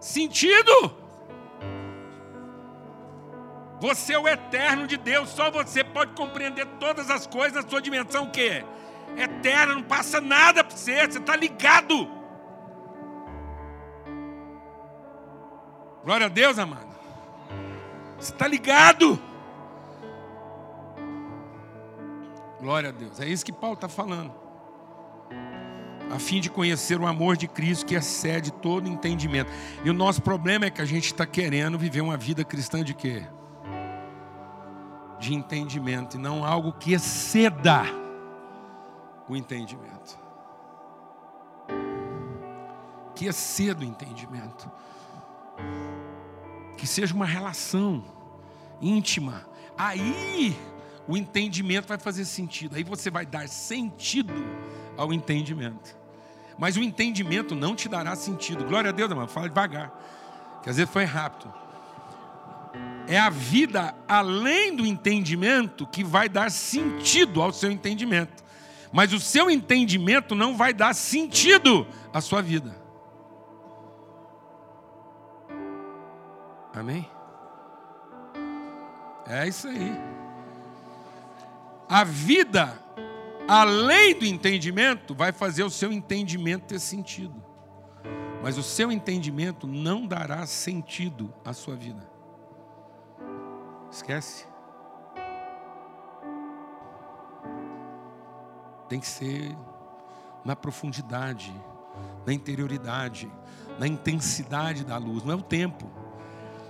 [0.00, 0.92] sentido.
[3.80, 7.80] Você é o eterno de Deus, só você pode compreender todas as coisas na sua
[7.80, 8.64] dimensão que é
[9.16, 12.10] eterna, não passa nada para você, você está ligado.
[16.04, 16.93] Glória a Deus, amado.
[18.24, 19.20] Você está ligado?
[22.58, 23.20] Glória a Deus.
[23.20, 24.32] É isso que Paulo está falando.
[26.10, 29.50] A fim de conhecer o amor de Cristo que excede todo entendimento.
[29.84, 32.94] E o nosso problema é que a gente está querendo viver uma vida cristã de
[32.94, 33.26] quê?
[35.18, 37.82] De entendimento, e não algo que exceda
[39.28, 40.18] o entendimento.
[43.14, 44.70] Que exceda o entendimento.
[46.84, 48.04] Que seja uma relação
[48.78, 49.48] íntima.
[49.74, 50.54] Aí
[51.08, 52.76] o entendimento vai fazer sentido.
[52.76, 54.34] Aí você vai dar sentido
[54.94, 55.96] ao entendimento.
[56.58, 58.66] Mas o entendimento não te dará sentido.
[58.66, 59.26] Glória a Deus, irmão.
[59.26, 59.98] Fala devagar.
[60.62, 61.50] Que às vezes foi rápido.
[63.08, 68.44] É a vida além do entendimento que vai dar sentido ao seu entendimento.
[68.92, 72.83] Mas o seu entendimento não vai dar sentido à sua vida.
[76.74, 77.08] Amém?
[79.26, 79.92] É isso aí.
[81.88, 82.76] A vida,
[83.46, 87.42] além do entendimento, vai fazer o seu entendimento ter sentido.
[88.42, 92.06] Mas o seu entendimento não dará sentido à sua vida.
[93.90, 94.46] Esquece.
[98.88, 99.56] Tem que ser
[100.44, 101.54] na profundidade,
[102.26, 103.32] na interioridade,
[103.78, 106.03] na intensidade da luz, não é o tempo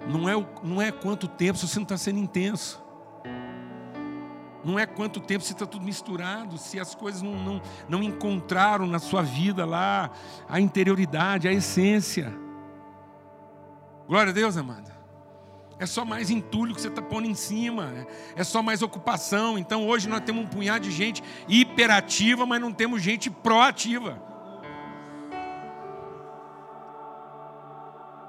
[0.08, 2.82] não é, não é quanto tempo se você não está sendo intenso.
[4.64, 8.86] Não é quanto tempo se está tudo misturado, se as coisas não, não, não encontraram
[8.86, 10.10] na sua vida lá
[10.48, 12.32] a interioridade, a essência.
[14.08, 14.94] Glória a Deus, amada.
[15.78, 19.58] É só mais entulho que você está pondo em cima, é só mais ocupação.
[19.58, 24.33] Então hoje nós temos um punhado de gente hiperativa, mas não temos gente proativa.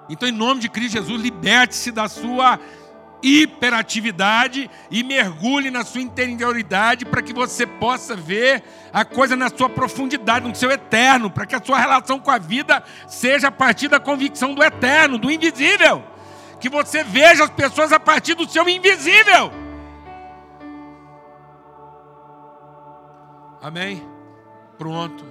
[0.09, 2.59] Então, em nome de Cristo Jesus, liberte-se da sua
[3.23, 8.63] hiperatividade e mergulhe na sua interioridade para que você possa ver
[8.93, 12.37] a coisa na sua profundidade, no seu eterno, para que a sua relação com a
[12.37, 16.03] vida seja a partir da convicção do eterno, do invisível.
[16.59, 19.51] Que você veja as pessoas a partir do seu invisível.
[23.59, 24.07] Amém?
[24.77, 25.25] Pronto.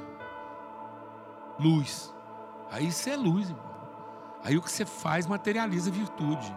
[1.60, 2.12] Luz.
[2.72, 3.63] Aí isso é luz, irmão.
[4.44, 6.54] Aí o que você faz materializa virtude.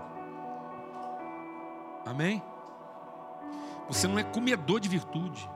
[2.06, 2.44] Amém?
[3.88, 5.50] Você não é comedor de virtude.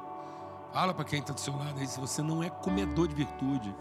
[0.72, 3.76] Fala para quem está do seu lado aí, se você não é comedor de virtude.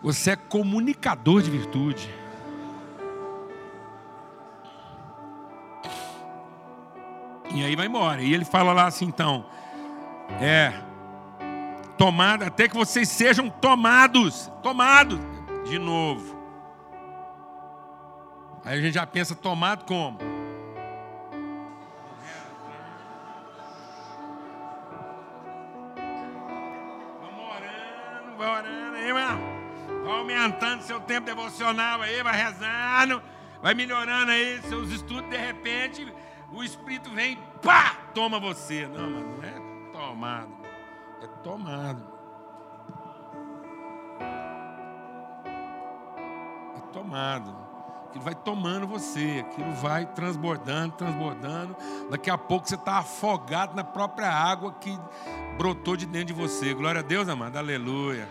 [0.00, 2.14] Você é comunicador de virtude.
[7.52, 8.22] E aí vai embora.
[8.22, 9.46] E ele fala lá assim, então,
[10.40, 10.72] é
[11.98, 15.18] tomada até que vocês sejam tomados, tomados
[15.64, 16.33] de novo.
[18.64, 20.18] Aí a gente já pensa tomado como?
[27.20, 33.22] Vamos orando, vai orando aí, vai aumentando seu tempo devocional aí, vai rezando,
[33.60, 36.10] vai melhorando aí seus estudos, de repente
[36.50, 38.86] o Espírito vem, pá, toma você.
[38.86, 40.56] Não, mano, não é tomado,
[41.22, 42.14] é tomado.
[46.76, 47.73] É tomado
[48.14, 51.76] aquilo vai tomando você, aquilo vai transbordando, transbordando.
[52.10, 54.96] Daqui a pouco você está afogado na própria água que
[55.58, 56.72] brotou de dentro de você.
[56.74, 57.56] Glória a Deus, amado.
[57.56, 58.28] Aleluia.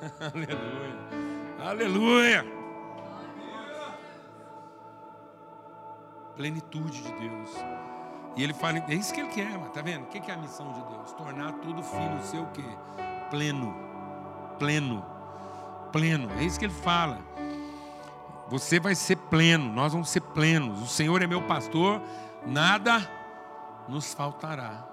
[0.32, 0.96] Aleluia.
[1.60, 2.46] Aleluia.
[6.34, 7.50] Plenitude de Deus.
[8.34, 10.04] E ele fala, é isso que ele quer, tá vendo?
[10.04, 11.12] O que é a missão de Deus?
[11.12, 12.62] Tornar tudo filho seu o quê?
[13.30, 13.74] Pleno.
[14.58, 15.04] Pleno.
[15.92, 16.30] Pleno.
[16.38, 17.18] É isso que ele fala.
[18.48, 20.82] Você vai ser pleno, nós vamos ser plenos.
[20.82, 22.02] O Senhor é meu pastor,
[22.46, 23.06] nada
[23.88, 24.86] nos faltará.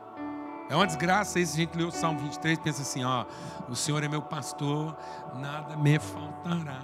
[0.70, 1.54] É uma desgraça isso.
[1.54, 3.26] A gente lê o Salmo 23 pensa assim: ó,
[3.70, 4.98] o Senhor é meu pastor,
[5.36, 6.82] nada me faltará.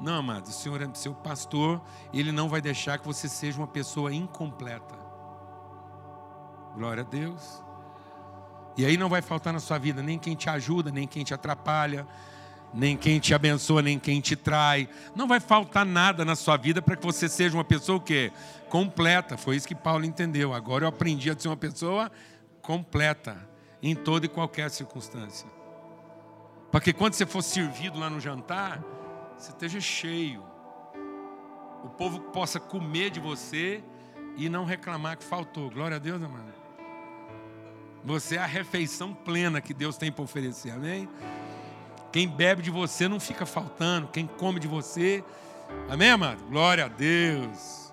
[0.00, 1.80] Não, amado, o Senhor é seu pastor,
[2.12, 4.96] ele não vai deixar que você seja uma pessoa incompleta.
[6.74, 7.62] Glória a Deus.
[8.76, 11.34] E aí não vai faltar na sua vida nem quem te ajuda, nem quem te
[11.34, 12.06] atrapalha,
[12.72, 14.88] nem quem te abençoa, nem quem te trai.
[15.14, 18.32] Não vai faltar nada na sua vida para que você seja uma pessoa o quê?
[18.68, 19.36] Completa.
[19.36, 20.54] Foi isso que Paulo entendeu.
[20.54, 22.10] Agora eu aprendi a ser uma pessoa
[22.62, 23.36] completa
[23.82, 25.48] em toda e qualquer circunstância.
[26.70, 28.82] Para que quando você for servido lá no jantar,
[29.36, 30.42] você esteja cheio.
[31.84, 33.84] O povo possa comer de você
[34.36, 35.68] e não reclamar que faltou.
[35.68, 36.52] Glória a Deus, amado.
[38.04, 41.08] Você é a refeição plena que Deus tem para oferecer, amém?
[42.12, 45.24] Quem bebe de você não fica faltando, quem come de você,
[45.88, 46.44] amém, amado?
[46.44, 47.90] Glória a Deus.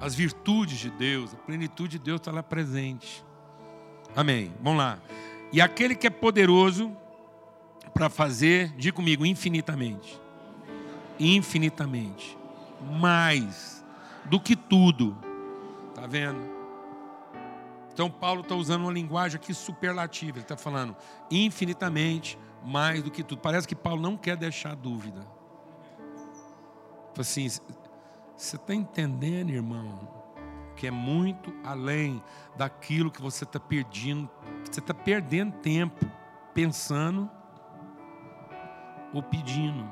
[0.00, 3.22] As virtudes de Deus, a plenitude de Deus está lá presente,
[4.16, 4.54] amém?
[4.62, 4.98] Vamos lá.
[5.52, 6.96] E aquele que é poderoso
[7.92, 10.20] para fazer, diga comigo, infinitamente,
[11.20, 12.38] infinitamente,
[12.80, 13.84] mais
[14.24, 15.16] do que tudo,
[15.94, 16.53] tá vendo?
[17.94, 20.38] Então, Paulo está usando uma linguagem aqui superlativa.
[20.38, 20.96] Ele está falando
[21.30, 23.40] infinitamente mais do que tudo.
[23.40, 25.24] Parece que Paulo não quer deixar dúvida.
[27.16, 30.08] Assim, você está entendendo, irmão,
[30.74, 32.20] que é muito além
[32.56, 34.28] daquilo que você está perdendo.
[34.64, 36.04] Você está perdendo tempo
[36.52, 37.30] pensando
[39.12, 39.88] ou pedindo,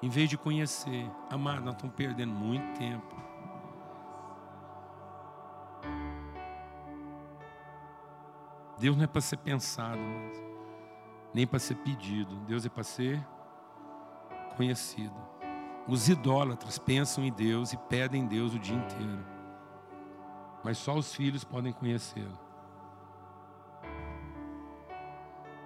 [0.00, 1.10] em vez de conhecer.
[1.28, 3.17] Amado, nós estamos perdendo muito tempo.
[8.78, 10.00] Deus não é para ser pensado,
[11.34, 12.36] nem para ser pedido.
[12.46, 13.26] Deus é para ser
[14.56, 15.14] conhecido.
[15.86, 19.24] Os idólatras pensam em Deus e pedem Deus o dia inteiro.
[20.62, 22.38] Mas só os filhos podem conhecê-lo.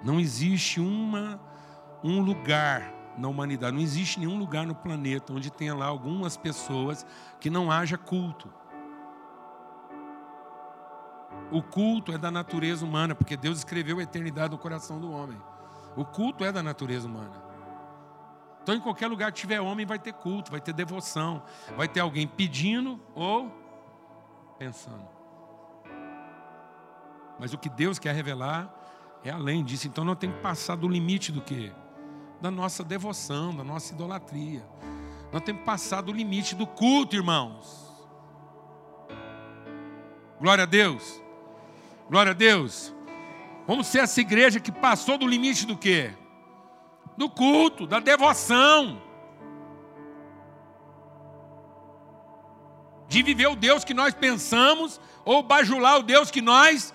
[0.02, 1.40] Não existe uma,
[2.02, 7.06] um lugar na humanidade, não existe nenhum lugar no planeta onde tenha lá algumas pessoas
[7.38, 8.48] que não haja culto.
[11.52, 15.36] O culto é da natureza humana, porque Deus escreveu a eternidade no coração do homem.
[15.94, 17.42] O culto é da natureza humana.
[18.62, 21.42] Então, em qualquer lugar que tiver homem, vai ter culto, vai ter devoção,
[21.76, 23.52] vai ter alguém pedindo ou
[24.58, 25.06] pensando.
[27.38, 28.74] Mas o que Deus quer revelar
[29.22, 29.86] é além disso.
[29.86, 31.70] Então, nós temos que passar do limite do quê?
[32.40, 34.66] Da nossa devoção, da nossa idolatria.
[35.30, 37.92] Nós temos que passar do limite do culto, irmãos.
[40.40, 41.21] Glória a Deus.
[42.08, 42.94] Glória a Deus.
[43.66, 46.12] Vamos ser essa igreja que passou do limite do quê?
[47.16, 49.00] Do culto, da devoção.
[53.08, 56.92] De viver o Deus que nós pensamos ou bajular o Deus que nós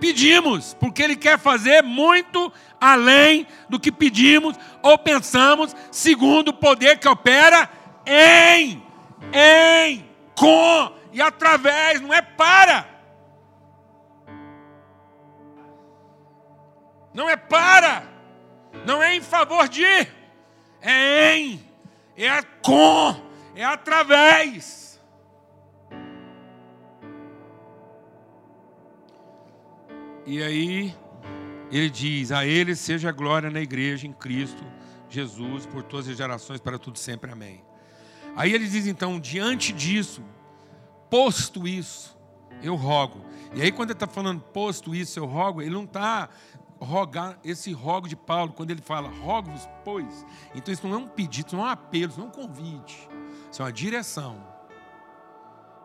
[0.00, 6.98] pedimos, porque Ele quer fazer muito além do que pedimos ou pensamos, segundo o poder
[6.98, 7.70] que opera
[8.06, 8.82] em,
[9.32, 10.04] em,
[10.34, 12.97] com e através, não é para.
[17.18, 18.04] Não é para,
[18.86, 19.84] não é em favor de,
[20.80, 21.60] é em,
[22.16, 23.20] é com,
[23.56, 25.00] é através.
[30.24, 30.94] E aí
[31.72, 34.64] ele diz: A ele seja a glória na igreja, em Cristo
[35.08, 37.32] Jesus, por todas as gerações, para tudo sempre.
[37.32, 37.64] Amém.
[38.36, 40.22] Aí ele diz então: diante disso,
[41.10, 42.16] posto isso,
[42.62, 43.26] eu rogo.
[43.54, 46.28] E aí, quando ele está falando posto isso, eu rogo, ele não está
[46.80, 50.24] rogar, esse rogo de Paulo, quando ele fala rogo-vos, pois.
[50.54, 52.32] Então isso não é um pedido, isso não é um apelo, isso não é um
[52.32, 53.08] convite.
[53.50, 54.36] Isso é uma direção.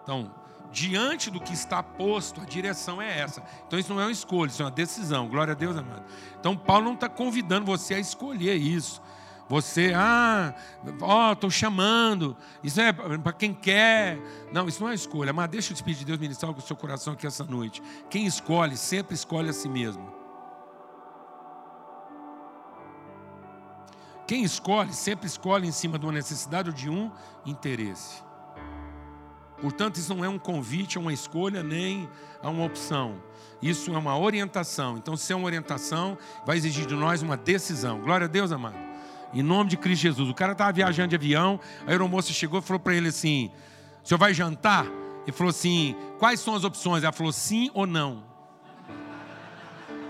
[0.03, 0.31] Então,
[0.71, 3.43] diante do que está posto, a direção é essa.
[3.65, 5.27] Então isso não é uma escolha, isso é uma decisão.
[5.27, 6.03] Glória a Deus, amado.
[6.39, 9.01] Então Paulo não está convidando você a escolher isso.
[9.49, 10.55] Você, ah,
[11.01, 12.35] ó, oh, estou chamando.
[12.63, 14.17] Isso é para quem quer.
[14.51, 15.33] Não, isso não é escolha.
[15.33, 17.83] Mas deixa o Espírito de Deus ministrar com o seu coração aqui essa noite.
[18.09, 20.22] Quem escolhe, sempre escolhe a si mesmo.
[24.25, 27.11] Quem escolhe, sempre escolhe em cima de uma necessidade ou de um
[27.45, 28.23] interesse.
[29.61, 32.09] Portanto, isso não é um convite a uma escolha nem
[32.41, 33.21] a uma opção.
[33.61, 34.97] Isso é uma orientação.
[34.97, 38.01] Então, se é uma orientação, vai exigir de nós uma decisão.
[38.01, 38.75] Glória a Deus, amado.
[39.33, 40.29] Em nome de Cristo Jesus.
[40.29, 43.51] O cara estava viajando de avião, a aeromoça chegou e falou para ele assim:
[44.03, 44.85] O senhor vai jantar?
[45.23, 47.03] Ele falou assim: Quais são as opções?
[47.03, 48.23] Ela falou sim ou não.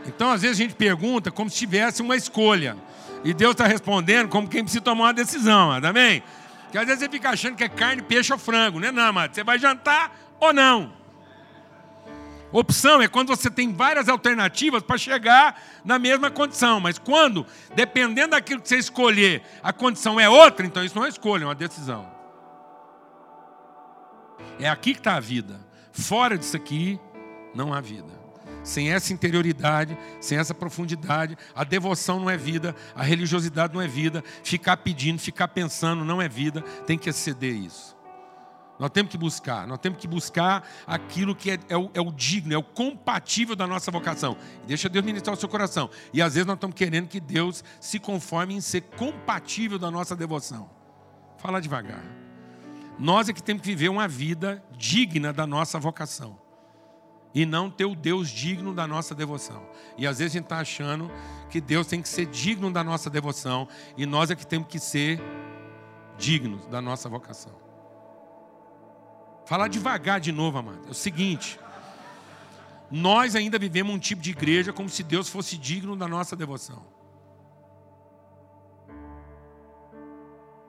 [0.05, 2.75] Então, às vezes, a gente pergunta como se tivesse uma escolha.
[3.23, 6.21] E Deus está respondendo como quem precisa tomar uma decisão, amém?
[6.63, 9.03] Porque às vezes você fica achando que é carne, peixe ou frango, não é não,
[9.03, 9.33] amado.
[9.33, 10.91] Você vai jantar ou não?
[12.51, 16.79] Opção é quando você tem várias alternativas para chegar na mesma condição.
[16.79, 21.09] Mas quando, dependendo daquilo que você escolher, a condição é outra, então isso não é
[21.09, 22.11] escolha, é uma decisão.
[24.59, 25.59] É aqui que está a vida.
[25.91, 26.99] Fora disso aqui,
[27.55, 28.12] não há vida.
[28.63, 33.87] Sem essa interioridade, sem essa profundidade, a devoção não é vida, a religiosidade não é
[33.87, 37.93] vida, ficar pedindo, ficar pensando não é vida, tem que exceder isso.
[38.79, 42.11] Nós temos que buscar, nós temos que buscar aquilo que é, é, o, é o,
[42.11, 44.35] digno, é o compatível da nossa vocação.
[44.65, 45.89] Deixa Deus ministrar o seu coração.
[46.11, 50.15] E às vezes nós estamos querendo que Deus se conforme em ser compatível da nossa
[50.15, 50.69] devoção.
[51.37, 52.03] Fala devagar.
[52.97, 56.42] Nós é que temos que viver uma vida digna da nossa vocação.
[57.33, 59.67] E não ter o Deus digno da nossa devoção.
[59.97, 61.11] E às vezes a gente está achando
[61.49, 63.67] que Deus tem que ser digno da nossa devoção.
[63.97, 65.19] E nós é que temos que ser
[66.17, 67.53] dignos da nossa vocação.
[69.45, 70.87] Falar devagar de novo, amado.
[70.87, 71.59] É o seguinte:
[72.89, 76.85] nós ainda vivemos um tipo de igreja como se Deus fosse digno da nossa devoção.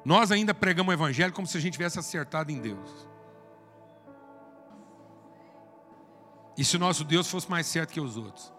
[0.04, 3.08] Nós ainda pregamos o evangelho como se a gente tivesse acertado em Deus.
[6.56, 8.52] E se o nosso Deus fosse mais certo que os outros.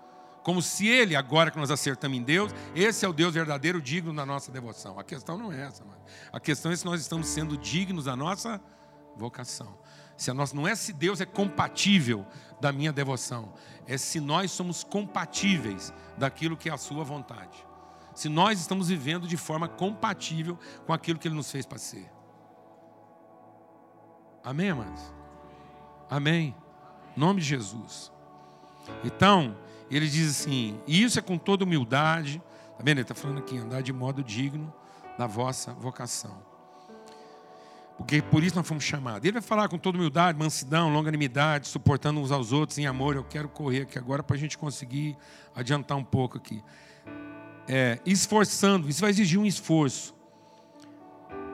[0.44, 4.14] Como se ele, agora que nós acertamos em Deus, esse é o Deus verdadeiro, digno
[4.14, 5.00] da nossa devoção.
[5.00, 6.00] A questão não é essa, mano.
[6.32, 8.62] A questão é se nós estamos sendo dignos da nossa
[9.16, 9.78] vocação.
[10.16, 12.26] Se a nossa, não é se Deus é compatível
[12.62, 13.54] da minha devoção,
[13.88, 17.66] é se nós somos compatíveis daquilo que é a sua vontade.
[18.14, 22.10] Se nós estamos vivendo de forma compatível com aquilo que Ele nos fez para ser.
[24.44, 25.02] Amém, amados?
[26.10, 26.56] Amém.
[27.16, 28.12] Nome de Jesus.
[29.04, 29.56] Então,
[29.90, 32.42] ele diz assim: e isso é com toda humildade.
[32.72, 32.98] Está vendo?
[32.98, 34.74] Ele está falando aqui, andar de modo digno
[35.18, 36.56] da vossa vocação.
[37.98, 39.24] Porque por isso nós fomos chamados.
[39.24, 43.16] Ele vai falar com toda humildade, mansidão, longanimidade, suportando uns aos outros em amor.
[43.16, 45.18] Eu quero correr aqui agora para a gente conseguir
[45.56, 46.62] adiantar um pouco aqui.
[47.68, 50.14] É, esforçando, isso vai exigir um esforço.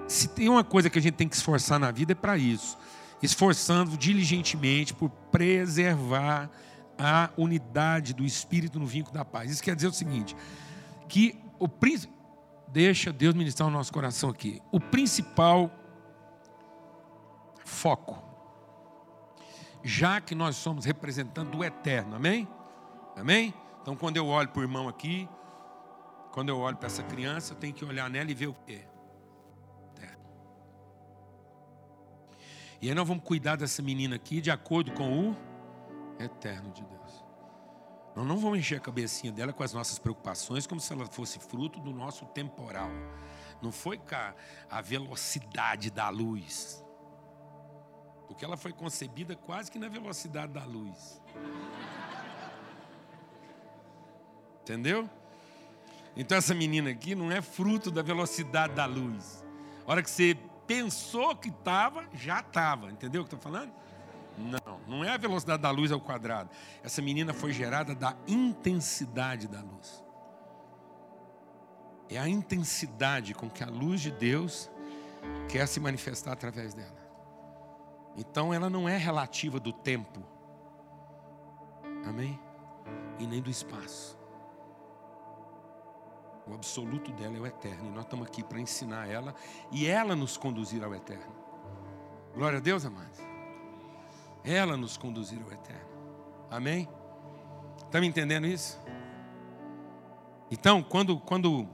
[0.07, 2.77] Se tem uma coisa que a gente tem que esforçar na vida é para isso.
[3.21, 6.49] Esforçando diligentemente por preservar
[6.97, 9.51] a unidade do Espírito no vínculo da paz.
[9.51, 10.35] Isso quer dizer o seguinte:
[11.07, 12.21] que o príncipe.
[12.67, 14.61] Deixa Deus ministrar o nosso coração aqui.
[14.71, 15.69] O principal
[17.65, 18.23] foco.
[19.83, 22.47] Já que nós somos representantes do eterno, amém?
[23.17, 23.53] Amém?
[23.81, 25.27] Então, quando eu olho para o irmão aqui,
[26.31, 28.85] quando eu olho para essa criança, eu tenho que olhar nela e ver o que
[32.81, 35.37] E aí nós vamos cuidar dessa menina aqui de acordo com o
[36.19, 37.23] eterno de Deus.
[38.15, 41.37] Nós não vamos encher a cabecinha dela com as nossas preocupações como se ela fosse
[41.37, 42.89] fruto do nosso temporal.
[43.61, 44.15] Não foi com
[44.69, 46.83] a velocidade da luz.
[48.27, 51.21] Porque ela foi concebida quase que na velocidade da luz.
[54.63, 55.07] Entendeu?
[56.15, 59.45] Então essa menina aqui não é fruto da velocidade da luz.
[59.85, 60.35] A hora que você
[60.71, 62.89] pensou que estava, já estava.
[62.89, 63.73] Entendeu o que estou falando?
[64.37, 66.49] Não, não é a velocidade da luz ao quadrado.
[66.81, 70.01] Essa menina foi gerada da intensidade da luz.
[72.09, 74.71] É a intensidade com que a luz de Deus
[75.49, 77.01] quer se manifestar através dela.
[78.15, 80.23] Então ela não é relativa do tempo.
[82.05, 82.39] Amém?
[83.19, 84.20] E nem do espaço.
[86.51, 87.87] O absoluto dela é o eterno.
[87.87, 89.33] E nós estamos aqui para ensinar ela
[89.71, 91.33] e ela nos conduzir ao eterno.
[92.35, 93.19] Glória a Deus, amados.
[94.43, 95.89] Ela nos conduzir ao eterno.
[96.49, 96.89] Amém?
[97.85, 98.77] Está me entendendo isso?
[100.51, 101.65] Então, quando, quando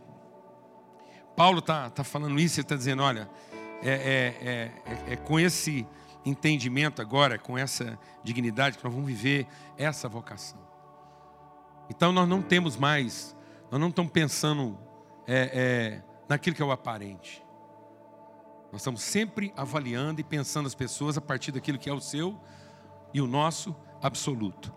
[1.35, 3.27] Paulo está tá falando isso, ele está dizendo: olha,
[3.81, 5.87] é, é, é, é com esse
[6.23, 10.59] entendimento agora, com essa dignidade, que nós vamos viver essa vocação.
[11.89, 13.35] Então nós não temos mais,
[13.69, 14.77] nós não estamos pensando
[15.27, 17.43] é, é, naquilo que é o aparente.
[18.71, 22.39] Nós estamos sempre avaliando e pensando as pessoas a partir daquilo que é o seu
[23.13, 24.73] e o nosso absoluto.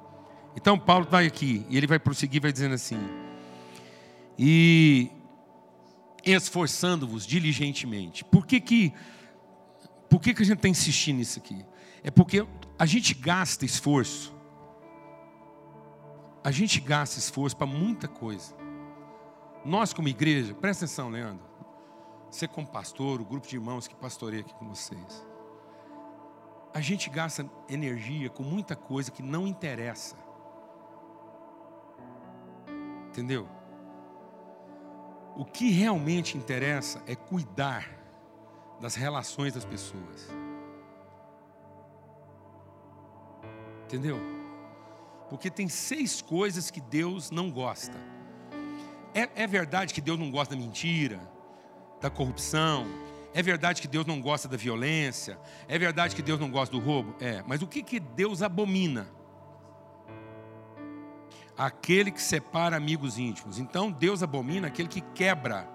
[0.56, 2.98] Então Paulo está aqui e ele vai prosseguir, vai dizendo assim:
[4.38, 5.10] e
[6.24, 8.24] esforçando-vos diligentemente.
[8.24, 8.94] Por que que
[10.08, 11.64] por que, que a gente está insistindo nisso aqui?
[12.02, 12.44] É porque
[12.76, 14.34] a gente gasta esforço.
[16.42, 18.59] A gente gasta esforço para muita coisa.
[19.64, 21.44] Nós, como igreja, presta atenção, Leandro.
[22.30, 25.26] Você, como pastor, o grupo de irmãos que pastoreia aqui com vocês.
[26.72, 30.16] A gente gasta energia com muita coisa que não interessa.
[33.08, 33.48] Entendeu?
[35.36, 37.90] O que realmente interessa é cuidar
[38.80, 40.28] das relações das pessoas.
[43.84, 44.18] Entendeu?
[45.28, 47.98] Porque tem seis coisas que Deus não gosta.
[49.14, 51.20] É, é verdade que Deus não gosta da mentira,
[52.00, 52.86] da corrupção.
[53.32, 55.38] É verdade que Deus não gosta da violência.
[55.68, 57.14] É verdade que Deus não gosta do roubo.
[57.20, 59.06] É, mas o que, que Deus abomina?
[61.56, 63.58] Aquele que separa amigos íntimos.
[63.58, 65.68] Então Deus abomina aquele que quebra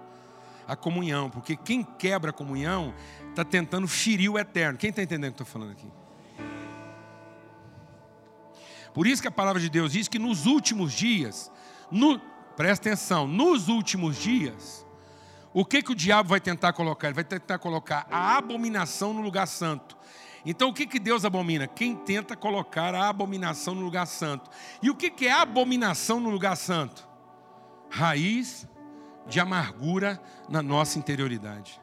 [0.66, 2.92] a comunhão, porque quem quebra a comunhão
[3.30, 4.78] está tentando ferir o eterno.
[4.78, 5.88] Quem está entendendo o que eu estou falando aqui?
[8.92, 11.52] Por isso que a palavra de Deus diz que nos últimos dias,
[11.90, 12.20] no,
[12.56, 14.86] presta atenção, nos últimos dias,
[15.52, 17.08] o que, que o diabo vai tentar colocar?
[17.08, 19.96] Ele vai tentar colocar a abominação no lugar santo.
[20.44, 21.66] Então o que, que Deus abomina?
[21.66, 24.50] Quem tenta colocar a abominação no lugar santo.
[24.80, 27.06] E o que, que é abominação no lugar santo?
[27.90, 28.66] Raiz
[29.26, 31.80] de amargura na nossa interioridade.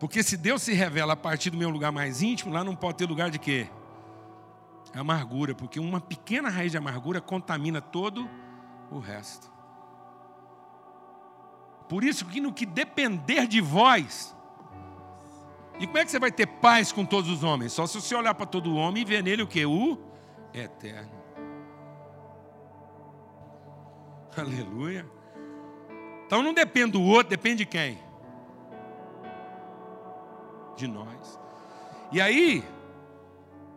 [0.00, 2.98] Porque se Deus se revela a partir do meu lugar mais íntimo, lá não pode
[2.98, 3.68] ter lugar de quê?
[4.94, 8.28] Amargura, porque uma pequena raiz de amargura contamina todo
[8.90, 9.52] o resto.
[11.88, 14.34] Por isso que no que depender de vós,
[15.78, 17.72] e como é que você vai ter paz com todos os homens?
[17.72, 19.66] Só se você olhar para todo homem e ver nele o que?
[19.66, 19.98] O
[20.52, 21.10] eterno.
[24.36, 25.06] Aleluia.
[26.26, 28.04] Então não depende do outro, depende de quem?
[30.76, 31.38] de nós.
[32.12, 32.64] E aí,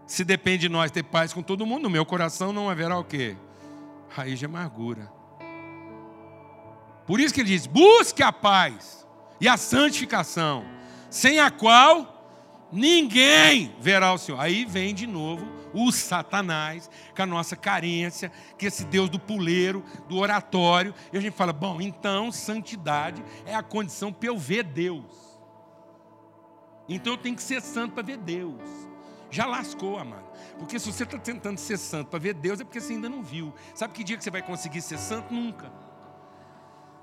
[0.08, 3.04] se depende de nós ter paz com todo mundo, no meu coração não haverá o
[3.04, 3.36] quê?
[4.10, 5.12] Raiz de amargura.
[7.06, 9.06] Por isso que ele diz: busque a paz
[9.40, 10.66] e a santificação,
[11.10, 14.40] sem a qual ninguém verá o Senhor.
[14.40, 19.84] Aí vem de novo o Satanás, com a nossa carência, que esse Deus do puleiro,
[20.08, 20.94] do oratório.
[21.12, 25.28] E a gente fala: bom, então santidade é a condição para eu ver Deus.
[26.88, 28.87] Então eu tenho que ser santo para ver Deus.
[29.38, 30.26] Já lascou, amado.
[30.58, 33.22] Porque se você está tentando ser santo para ver Deus, é porque você ainda não
[33.22, 33.54] viu.
[33.76, 35.32] Sabe que dia que você vai conseguir ser santo?
[35.32, 35.72] Nunca.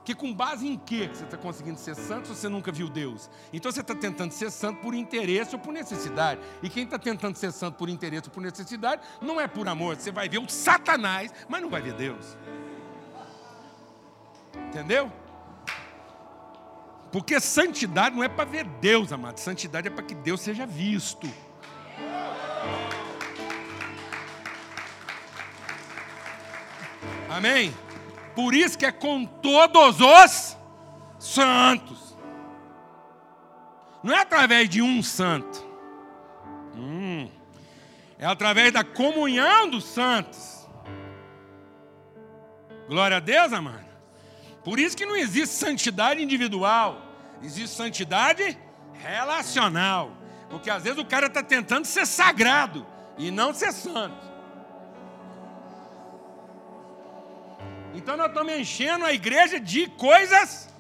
[0.05, 3.31] Que com base em que você está conseguindo ser santo se você nunca viu Deus?
[3.53, 6.41] Então você está tentando ser santo por interesse ou por necessidade.
[6.61, 9.95] E quem está tentando ser santo por interesse ou por necessidade, não é por amor.
[9.95, 12.37] Você vai ver o Satanás, mas não vai ver Deus.
[14.67, 15.09] Entendeu?
[17.13, 19.39] Porque santidade não é para ver Deus, amado.
[19.39, 21.33] Santidade é para que Deus seja visto.
[27.29, 27.75] Amém?
[28.35, 30.57] Por isso que é com todos os
[31.19, 32.17] santos.
[34.03, 35.65] Não é através de um santo.
[36.77, 37.29] Hum,
[38.19, 40.69] é através da comunhão dos santos.
[42.89, 43.85] Glória a Deus, amado.
[44.63, 47.01] Por isso que não existe santidade individual,
[47.43, 48.59] existe santidade
[48.95, 50.24] relacional.
[50.55, 52.87] Porque às vezes o cara está tentando ser sagrado
[53.19, 54.25] e não ser santo.
[57.93, 60.73] Então nós estamos enchendo a igreja de coisas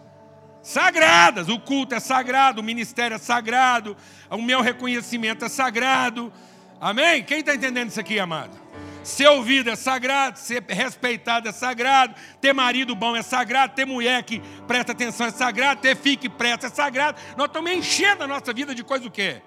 [0.62, 1.48] sagradas.
[1.48, 3.96] O culto é sagrado, o ministério é sagrado,
[4.30, 6.32] o meu reconhecimento é sagrado.
[6.80, 7.24] Amém?
[7.24, 8.56] Quem está entendendo isso aqui, amado?
[9.02, 14.22] Ser ouvido é sagrado, ser respeitado é sagrado, ter marido bom é sagrado, ter mulher
[14.22, 17.20] que presta atenção é sagrado, ter filho que presta é sagrado.
[17.36, 19.42] Nós estamos enchendo a nossa vida de coisa o quê?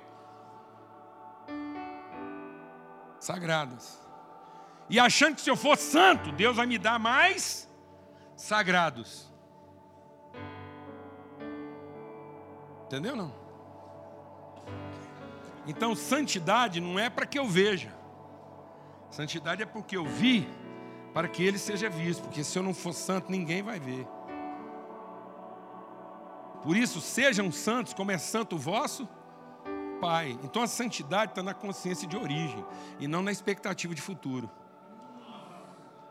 [3.19, 3.99] Sagradas.
[4.89, 7.67] E achando que se eu for santo, Deus vai me dar mais
[8.35, 9.31] sagrados.
[12.85, 13.33] Entendeu não?
[15.65, 17.93] Então, santidade não é para que eu veja.
[19.11, 20.47] Santidade é porque eu vi
[21.13, 24.07] para que ele seja visto, porque se eu não for santo, ninguém vai ver.
[26.63, 29.07] Por isso, sejam santos, como é santo o vosso
[29.99, 30.37] Pai.
[30.43, 32.63] Então a santidade está na consciência de origem
[32.99, 34.49] e não na expectativa de futuro.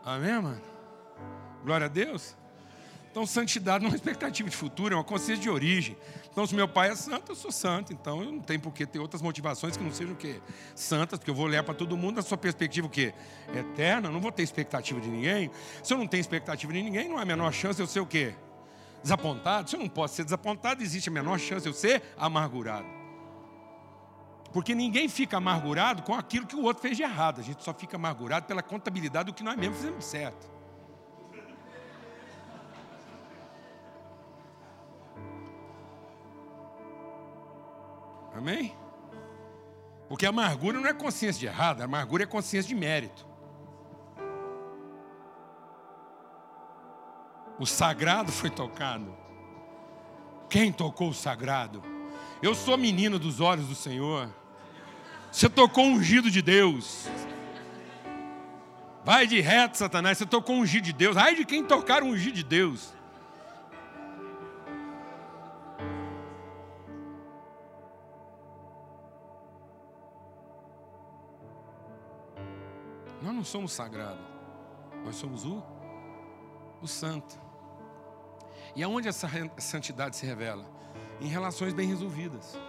[0.03, 0.61] Amém, mano?
[1.63, 2.35] Glória a Deus.
[3.17, 5.97] Então, santidade não é uma expectativa de futuro, é uma consciência de origem.
[6.31, 7.91] Então, se meu pai é santo, eu sou santo.
[7.91, 10.39] Então, eu não tenho por que ter outras motivações que não sejam o quê?
[10.75, 13.15] Santas, porque eu vou olhar para todo mundo na sua perspectiva o quê?
[13.55, 15.49] Eterna, eu não vou ter expectativa de ninguém.
[15.81, 18.01] Se eu não tenho expectativa de ninguém, não há a menor chance de eu ser
[18.01, 18.35] o quê?
[19.01, 19.67] Desapontado.
[19.67, 22.96] Se eu não posso ser desapontado, existe a menor chance de eu ser amargurado.
[24.57, 27.39] Porque ninguém fica amargurado com aquilo que o outro fez de errado.
[27.39, 30.49] A gente só fica amargurado pela contabilidade do que nós mesmos fizemos certo.
[38.35, 38.75] Amém?
[40.09, 43.27] Porque a amargura não é consciência de errado, a amargura é consciência de mérito.
[47.59, 49.15] O sagrado foi tocado.
[50.49, 51.83] Quem tocou o sagrado?
[52.41, 54.27] Eu sou menino dos olhos do Senhor.
[55.31, 57.07] Você tocou um ungido de Deus.
[59.03, 60.17] Vai de reto, Satanás.
[60.17, 61.15] Você tocou um ungido de Deus.
[61.15, 62.93] Ai de quem tocar um ungido de Deus.
[73.21, 74.25] Nós não somos sagrados.
[75.03, 75.63] Nós somos o,
[76.81, 77.39] o santo.
[78.75, 80.65] E aonde essa santidade se revela?
[81.19, 82.59] Em relações bem resolvidas.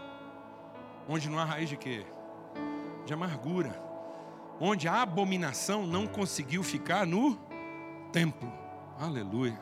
[1.08, 2.06] Onde não há raiz de quê?
[3.08, 3.82] De amargura.
[4.60, 7.36] Onde a abominação não conseguiu ficar no
[8.12, 8.52] templo.
[9.00, 9.58] Aleluia.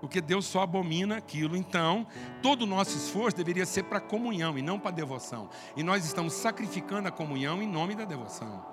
[0.00, 1.56] Porque Deus só abomina aquilo.
[1.56, 2.06] Então,
[2.40, 5.50] todo o nosso esforço deveria ser para comunhão e não para devoção.
[5.76, 8.64] E nós estamos sacrificando a comunhão em nome da devoção.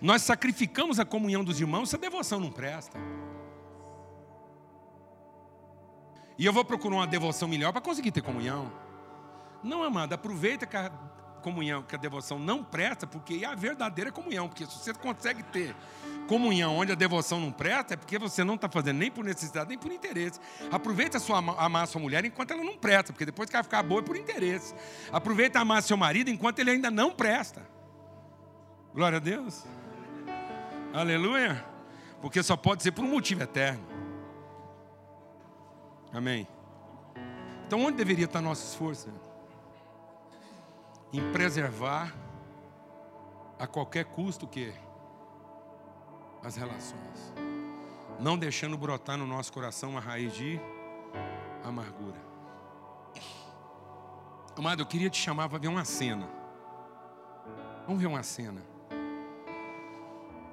[0.00, 3.00] Nós sacrificamos a comunhão dos irmãos se a devoção não presta.
[6.38, 8.86] E eu vou procurar uma devoção melhor para conseguir ter comunhão.
[9.66, 10.90] Não, amado, aproveita que a
[11.42, 14.48] comunhão, que a devoção não presta, porque é a verdadeira comunhão.
[14.48, 15.74] Porque se você consegue ter
[16.26, 19.68] comunhão onde a devoção não presta, é porque você não está fazendo nem por necessidade,
[19.68, 20.40] nem por interesse.
[20.70, 23.62] Aproveita a sua, amar a sua mulher enquanto ela não presta, porque depois que ela
[23.64, 24.74] ficar boa é por interesse.
[25.12, 27.66] Aproveita a amar seu marido enquanto ele ainda não presta.
[28.94, 29.64] Glória a Deus.
[30.92, 31.64] Aleluia.
[32.20, 33.84] Porque só pode ser por um motivo eterno.
[36.12, 36.48] Amém.
[37.66, 39.25] Então, onde deveria estar nosso esforço?
[41.12, 42.14] Em preservar
[43.58, 44.72] a qualquer custo que
[46.44, 47.32] as relações,
[48.20, 50.60] não deixando brotar no nosso coração uma raiz de
[51.64, 52.20] amargura.
[54.56, 56.28] Amado, eu queria te chamar para ver uma cena.
[57.86, 58.62] Vamos ver uma cena.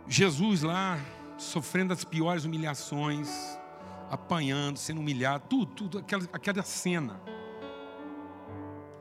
[0.08, 1.00] Jesus lá,
[1.38, 3.30] sofrendo as piores humilhações,
[4.10, 7.22] apanhando, sendo humilhado, tudo, tudo, aquela, aquela cena.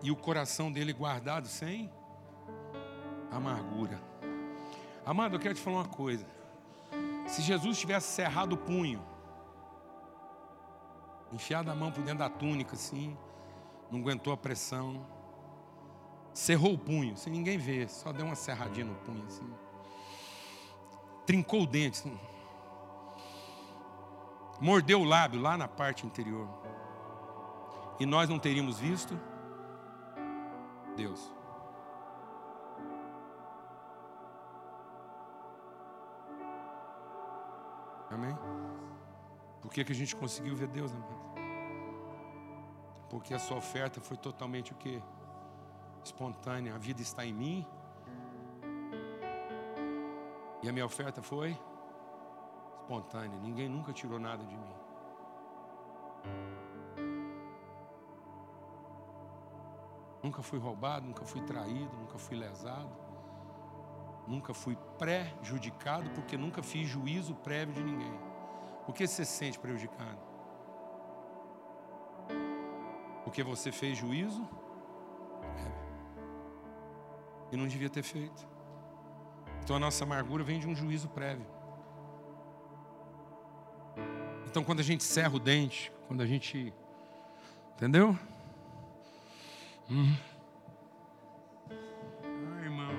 [0.02, 1.90] E o coração dele guardado sem
[3.30, 4.00] amargura.
[5.06, 6.26] Amado, eu quero te falar uma coisa.
[7.26, 9.02] Se Jesus tivesse cerrado o punho,
[11.32, 13.16] enfiado a mão por dentro da túnica, assim,
[13.90, 15.06] não aguentou a pressão,
[16.34, 19.50] cerrou o punho, sem ninguém ver, só deu uma serradinha no punho, assim
[21.26, 22.02] trincou o dente,
[24.60, 26.48] mordeu o lábio lá na parte interior.
[27.98, 29.18] E nós não teríamos visto
[30.96, 31.32] Deus.
[38.10, 38.36] Amém?
[39.60, 41.22] Por que, que a gente conseguiu ver Deus, amado?
[43.08, 45.02] Porque a sua oferta foi totalmente o que?
[46.04, 46.74] Espontânea.
[46.74, 47.66] A vida está em mim
[50.62, 51.58] e a minha oferta foi
[52.80, 53.38] espontânea.
[53.40, 54.74] Ninguém nunca tirou nada de mim.
[60.22, 62.90] Nunca fui roubado, nunca fui traído, nunca fui lesado.
[64.26, 68.12] Nunca fui prejudicado, porque nunca fiz juízo prévio de ninguém.
[68.86, 70.18] Por que você se sente prejudicado?
[73.24, 74.48] Porque você fez juízo
[75.40, 75.82] prévio.
[77.50, 78.46] E não devia ter feito.
[79.62, 81.46] Então a nossa amargura vem de um juízo prévio.
[84.46, 86.72] Então quando a gente serra o dente, quando a gente.
[87.74, 88.16] Entendeu?
[89.90, 90.14] Hum.
[92.62, 92.92] Irmão.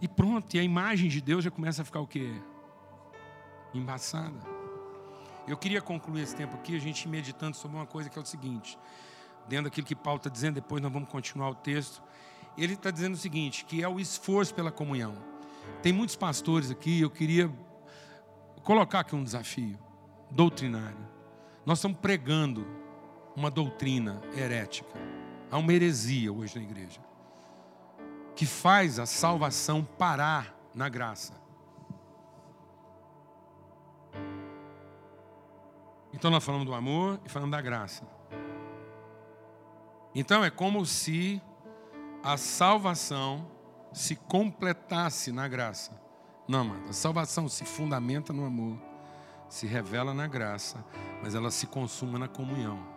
[0.00, 2.32] E pronto, e a imagem de Deus já começa a ficar o quê?
[3.72, 4.38] Embaçada.
[5.46, 8.26] Eu queria concluir esse tempo aqui, a gente meditando sobre uma coisa que é o
[8.26, 8.78] seguinte.
[9.48, 12.02] Dentro daquilo que Paulo está dizendo, depois nós vamos continuar o texto
[12.56, 15.14] ele está dizendo o seguinte: que é o esforço pela comunhão.
[15.80, 17.50] Tem muitos pastores aqui, eu queria
[18.62, 19.78] colocar aqui um desafio
[20.30, 21.08] doutrinário.
[21.64, 22.66] Nós estamos pregando
[23.36, 24.98] uma doutrina herética.
[25.50, 27.00] Há uma heresia hoje na igreja
[28.34, 31.34] que faz a salvação parar na graça.
[36.12, 38.06] Então nós falamos do amor e falamos da graça.
[40.14, 41.40] Então é como se
[42.22, 43.50] a salvação
[43.92, 46.00] se completasse na graça.
[46.46, 48.78] Não, amado, a salvação se fundamenta no amor,
[49.48, 50.84] se revela na graça,
[51.22, 52.91] mas ela se consuma na comunhão.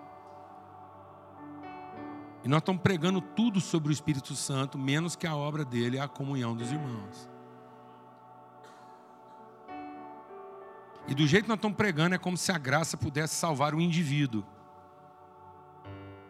[2.45, 6.01] E nós estamos pregando tudo sobre o Espírito Santo, menos que a obra dele é
[6.01, 7.27] a comunhão dos irmãos.
[11.07, 13.81] E do jeito que nós estamos pregando, é como se a graça pudesse salvar o
[13.81, 14.45] indivíduo.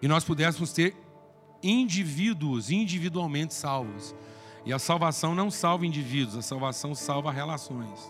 [0.02, 0.96] E nós pudéssemos ter
[1.62, 4.16] indivíduos individualmente salvos.
[4.64, 8.10] E a salvação não salva indivíduos, a salvação salva relações.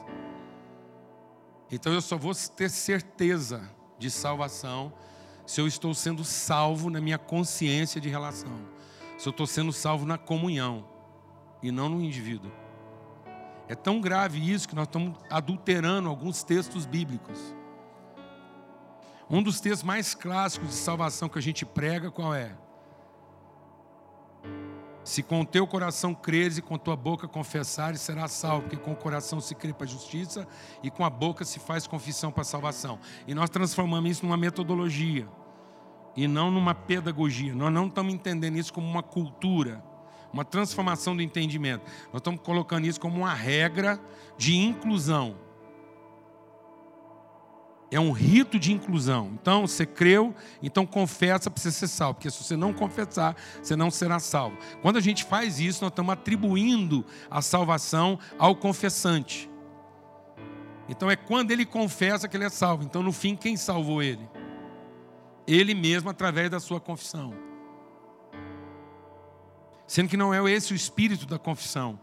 [1.71, 4.93] Então eu só vou ter certeza de salvação
[5.45, 8.57] se eu estou sendo salvo na minha consciência de relação,
[9.17, 10.85] se eu estou sendo salvo na comunhão
[11.61, 12.51] e não no indivíduo.
[13.67, 17.39] É tão grave isso que nós estamos adulterando alguns textos bíblicos.
[19.29, 22.55] Um dos textos mais clássicos de salvação que a gente prega, qual é?
[25.05, 28.91] Se com o teu coração creres e com tua boca confessares, será salvo, porque com
[28.91, 30.47] o coração se crê para a justiça
[30.81, 32.97] e com a boca se faz confissão para a salvação.
[33.27, 35.27] E nós transformamos isso numa metodologia
[36.17, 37.53] e não numa pedagogia.
[37.53, 39.83] Nós não estamos entendendo isso como uma cultura,
[40.33, 41.83] uma transformação do entendimento.
[42.11, 44.01] Nós estamos colocando isso como uma regra
[44.39, 45.44] de inclusão.
[47.91, 49.31] É um rito de inclusão.
[49.39, 52.15] Então, você creu, então confessa para você ser salvo.
[52.15, 54.57] Porque se você não confessar, você não será salvo.
[54.81, 59.49] Quando a gente faz isso, nós estamos atribuindo a salvação ao confessante.
[60.89, 62.83] Então, é quando ele confessa que ele é salvo.
[62.83, 64.27] Então, no fim, quem salvou ele?
[65.47, 67.33] Ele mesmo, através da sua confissão.
[69.87, 71.99] Sendo que não é esse o espírito da confissão.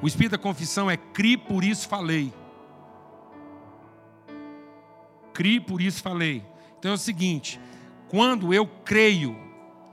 [0.00, 2.32] O espírito da confissão é cri, por isso falei
[5.36, 6.42] criei, por isso falei.
[6.78, 7.60] Então é o seguinte:
[8.08, 9.36] quando eu creio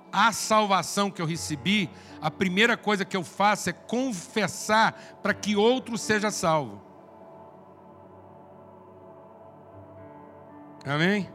[0.09, 1.89] a salvação que eu recebi,
[2.21, 6.81] a primeira coisa que eu faço é confessar para que outro seja salvo.
[10.85, 11.29] Amém?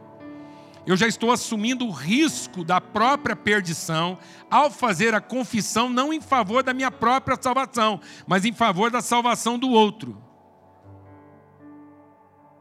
[0.86, 4.18] Eu já estou assumindo o risco da própria perdição
[4.50, 9.02] ao fazer a confissão, não em favor da minha própria salvação, mas em favor da
[9.02, 10.27] salvação do outro.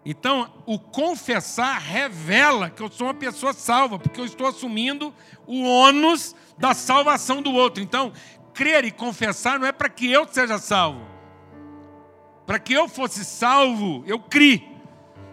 [0.10, 5.14] Então, o confessar revela que eu sou uma pessoa salva, porque eu estou assumindo
[5.46, 7.84] o ônus da salvação do outro.
[7.84, 8.14] Então,
[8.54, 11.06] crer e confessar não é para que eu seja salvo.
[12.46, 14.78] Para que eu fosse salvo, eu criei.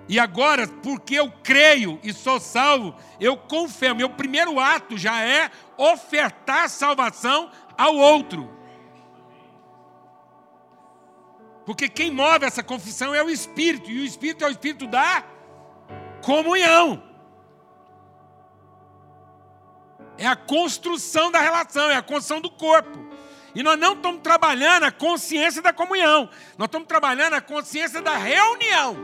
[0.08, 3.98] E agora, porque eu creio e sou salvo, eu confirmo.
[3.98, 7.48] Meu primeiro ato já é ofertar salvação
[7.78, 8.50] ao outro.
[11.64, 15.24] Porque quem move essa confissão é o Espírito, e o Espírito é o Espírito da
[16.22, 17.02] comunhão.
[20.18, 22.98] É a construção da relação, é a construção do corpo.
[23.54, 28.16] E nós não estamos trabalhando a consciência da comunhão, nós estamos trabalhando a consciência da
[28.16, 28.96] reunião.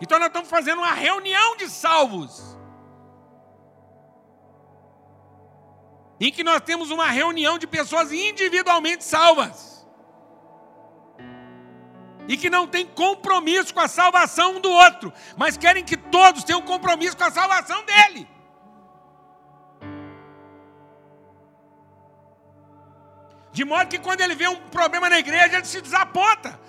[0.00, 2.56] Então nós estamos fazendo uma reunião de salvos.
[6.18, 9.75] Em que nós temos uma reunião de pessoas individualmente salvas
[12.28, 16.44] e que não têm compromisso com a salvação um do outro, mas querem que todos
[16.44, 18.28] tenham compromisso com a salvação dele.
[23.52, 26.60] De modo que quando ele vê um problema na igreja, ele se desaponta.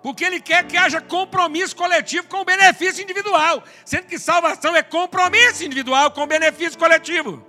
[0.00, 3.64] Porque ele quer que haja compromisso coletivo com benefício individual.
[3.84, 7.44] Sendo que salvação é compromisso individual com benefício coletivo.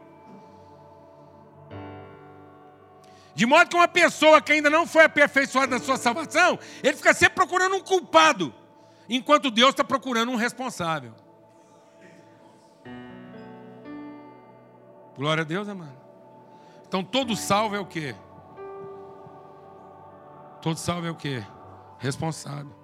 [3.34, 7.14] De modo que uma pessoa que ainda não foi aperfeiçoada na sua salvação, ele fica
[7.14, 8.54] sempre procurando um culpado,
[9.10, 11.14] enquanto Deus está procurando um responsável.
[15.16, 15.98] Glória a Deus, amado.
[16.88, 18.16] Então todo salvo é o quê?
[20.62, 21.44] Todo salvo é o quê?
[21.98, 22.76] Responsável.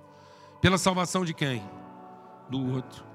[0.61, 1.63] Pela salvação de quem?
[2.49, 3.05] Do outro.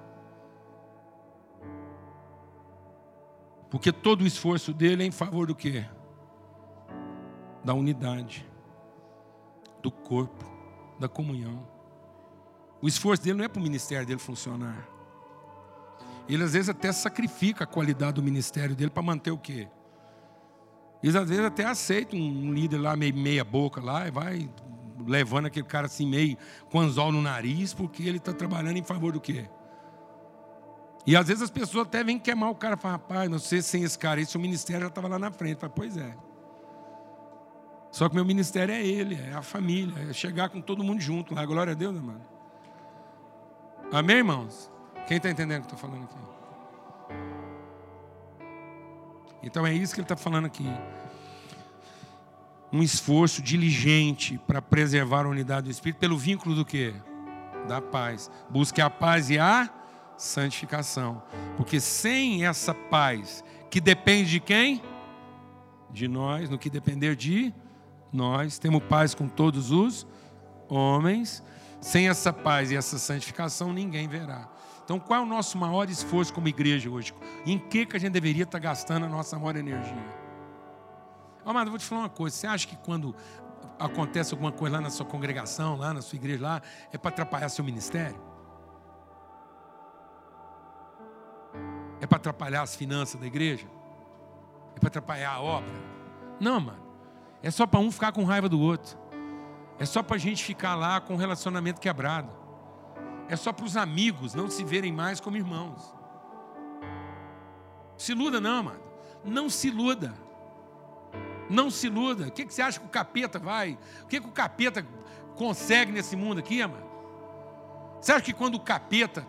[3.70, 5.86] Porque todo o esforço dele é em favor do quê?
[7.64, 8.46] Da unidade,
[9.82, 10.44] do corpo,
[10.98, 11.66] da comunhão.
[12.80, 14.88] O esforço dele não é para o ministério dele funcionar.
[16.28, 19.68] Ele às vezes até sacrifica a qualidade do ministério dele para manter o quê?
[21.02, 24.50] Eles às vezes até aceitam um líder lá meio meia boca lá e vai
[25.04, 26.36] levando aquele cara assim meio
[26.70, 29.48] com anzol no nariz porque ele está trabalhando em favor do quê?
[31.04, 33.60] E às vezes as pessoas até vêm queimar o cara e falam, rapaz, não sei
[33.60, 35.58] sem esse cara, esse o ministério já estava lá na frente.
[35.58, 36.16] Falo, pois é.
[37.92, 41.34] Só que meu ministério é ele, é a família, é chegar com todo mundo junto
[41.34, 41.44] lá.
[41.44, 42.22] Glória a Deus, amado.
[43.92, 44.72] Amém, irmãos?
[45.06, 46.16] Quem está entendendo o que eu estou falando aqui?
[49.42, 50.66] Então é isso que ele está falando aqui.
[52.72, 56.94] Um esforço diligente para preservar a unidade do Espírito pelo vínculo do quê?
[57.68, 58.30] Da paz.
[58.48, 59.68] Busque a paz e a
[60.16, 61.22] santificação.
[61.58, 64.80] Porque sem essa paz, que depende de quem?
[65.90, 67.52] De nós, no que depender de
[68.12, 70.06] nós temos paz com todos os
[70.68, 71.42] homens.
[71.80, 74.48] Sem essa paz e essa santificação, ninguém verá.
[74.84, 77.14] Então, qual é o nosso maior esforço como igreja hoje?
[77.44, 80.22] Em que, que a gente deveria estar gastando a nossa maior energia?
[81.44, 82.36] Amado, vou te falar uma coisa.
[82.36, 83.14] Você acha que quando
[83.78, 87.48] acontece alguma coisa lá na sua congregação, lá na sua igreja, lá, é para atrapalhar
[87.48, 88.20] seu ministério?
[92.00, 93.66] É para atrapalhar as finanças da igreja?
[94.76, 95.72] É para atrapalhar a obra?
[96.40, 96.91] Não, mano.
[97.42, 98.98] É só para um ficar com raiva do outro.
[99.78, 102.30] É só para a gente ficar lá com o relacionamento quebrado.
[103.28, 105.94] É só para os amigos não se verem mais como irmãos.
[107.96, 108.80] Se iluda, não, mano.
[109.24, 110.14] Não se iluda.
[111.48, 112.28] Não se iluda.
[112.28, 113.78] O que, que você acha que o capeta vai?
[114.02, 114.86] O que, que o capeta
[115.36, 116.92] consegue nesse mundo aqui, mano?
[118.00, 119.26] Você acha que quando o capeta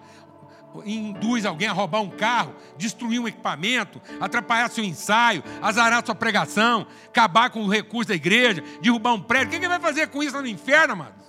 [0.86, 6.88] induz alguém a roubar um carro, destruir um equipamento, atrapalhar seu ensaio, azarar sua pregação,
[7.08, 10.24] acabar com o recurso da igreja, derrubar um prédio, o que ele vai fazer com
[10.24, 11.24] isso lá no inferno, amados?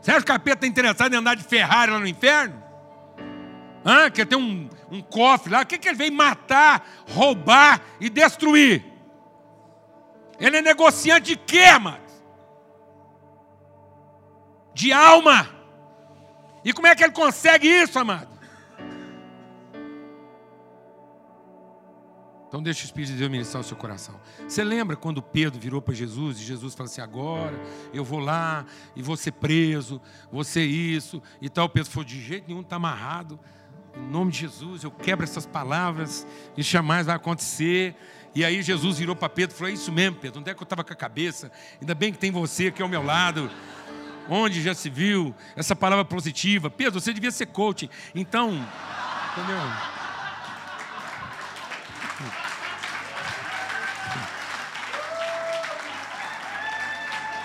[0.00, 2.62] Você acha que o capeta está interessado em andar de Ferrari lá no inferno?
[3.84, 4.10] Hã?
[4.10, 5.62] Quer ter um, um cofre lá?
[5.62, 8.84] O que, que ele vem matar, roubar e destruir?
[10.38, 12.12] Ele é negociante de quê, amados?
[14.72, 15.57] De alma.
[16.64, 18.38] E como é que ele consegue isso, amado?
[22.48, 24.18] Então deixa o Espírito de Deus ministrar o seu coração.
[24.48, 27.54] Você lembra quando Pedro virou para Jesus e Jesus falou assim: agora
[27.92, 28.64] eu vou lá
[28.96, 30.00] e vou ser preso,
[30.32, 31.68] vou ser isso e tal.
[31.68, 33.38] Pedro falou: de jeito nenhum está amarrado.
[33.94, 37.94] Em nome de Jesus, eu quebro essas palavras, isso jamais vai acontecer.
[38.34, 40.62] E aí Jesus virou para Pedro e falou: é isso mesmo, Pedro, onde é que
[40.62, 41.52] eu estava com a cabeça?
[41.80, 43.50] Ainda bem que tem você aqui ao meu lado.
[44.28, 46.68] Onde já se viu essa palavra positiva?
[46.68, 47.88] Pedro, você devia ser coach.
[48.14, 48.50] Então,
[49.32, 49.58] entendeu?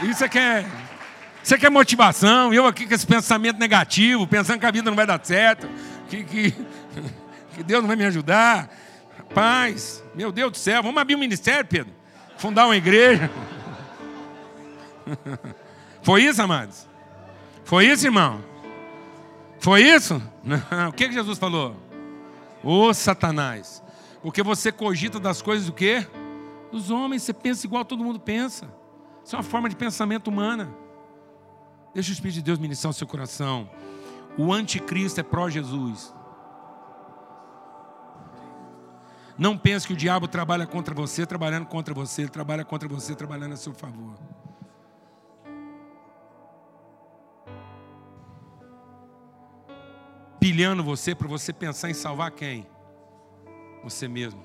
[0.09, 0.65] Isso é que é,
[1.41, 2.53] isso é que é motivação.
[2.53, 5.69] Eu aqui com esse pensamento negativo, pensando que a vida não vai dar certo,
[6.09, 6.51] que, que,
[7.55, 8.69] que Deus não vai me ajudar.
[9.17, 11.93] Rapaz, meu Deus do céu, vamos abrir um ministério, Pedro.
[12.37, 13.31] Fundar uma igreja.
[16.03, 16.85] Foi isso, amados?
[17.63, 18.43] Foi isso, irmão?
[19.57, 20.21] Foi isso?
[20.43, 20.61] Não.
[20.89, 21.75] O que, que Jesus falou?
[22.61, 23.81] Ô Satanás,
[24.21, 26.05] porque você cogita das coisas do quê?
[26.71, 28.67] Dos homens, você pensa igual todo mundo pensa.
[29.23, 30.69] Isso é uma forma de pensamento humana.
[31.93, 33.69] Deixa o Espírito de Deus ministrar o seu coração.
[34.37, 36.13] O anticristo é pró-Jesus.
[39.37, 43.15] Não pense que o diabo trabalha contra você, trabalhando contra você, ele trabalha contra você,
[43.15, 44.15] trabalhando a seu favor.
[50.43, 52.67] Pilhando você para você pensar em salvar quem?
[53.81, 54.43] Você mesmo.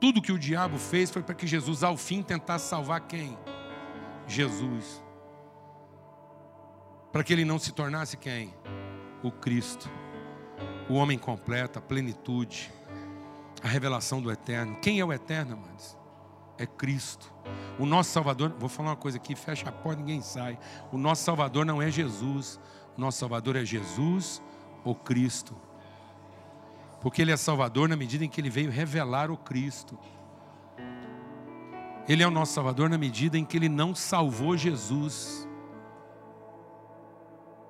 [0.00, 3.36] Tudo que o diabo fez foi para que Jesus, ao fim, tentasse salvar quem?
[4.26, 5.04] Jesus.
[7.12, 8.54] Para que ele não se tornasse quem?
[9.22, 9.90] O Cristo.
[10.88, 12.72] O homem completo, a plenitude,
[13.62, 14.78] a revelação do eterno.
[14.80, 15.94] Quem é o eterno, amados?
[16.56, 17.30] É Cristo.
[17.78, 20.58] O nosso Salvador, vou falar uma coisa aqui, fecha a porta, ninguém sai.
[20.90, 22.58] O nosso Salvador não é Jesus.
[22.96, 24.42] Nosso Salvador é Jesus,
[24.84, 25.56] o Cristo.
[27.00, 29.98] Porque Ele é Salvador na medida em que Ele veio revelar o Cristo.
[32.08, 35.48] Ele é o nosso Salvador na medida em que Ele não salvou Jesus.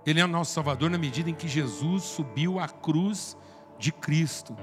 [0.05, 3.37] Ele é o nosso Salvador na medida em que Jesus subiu à cruz
[3.79, 4.57] de Cristo.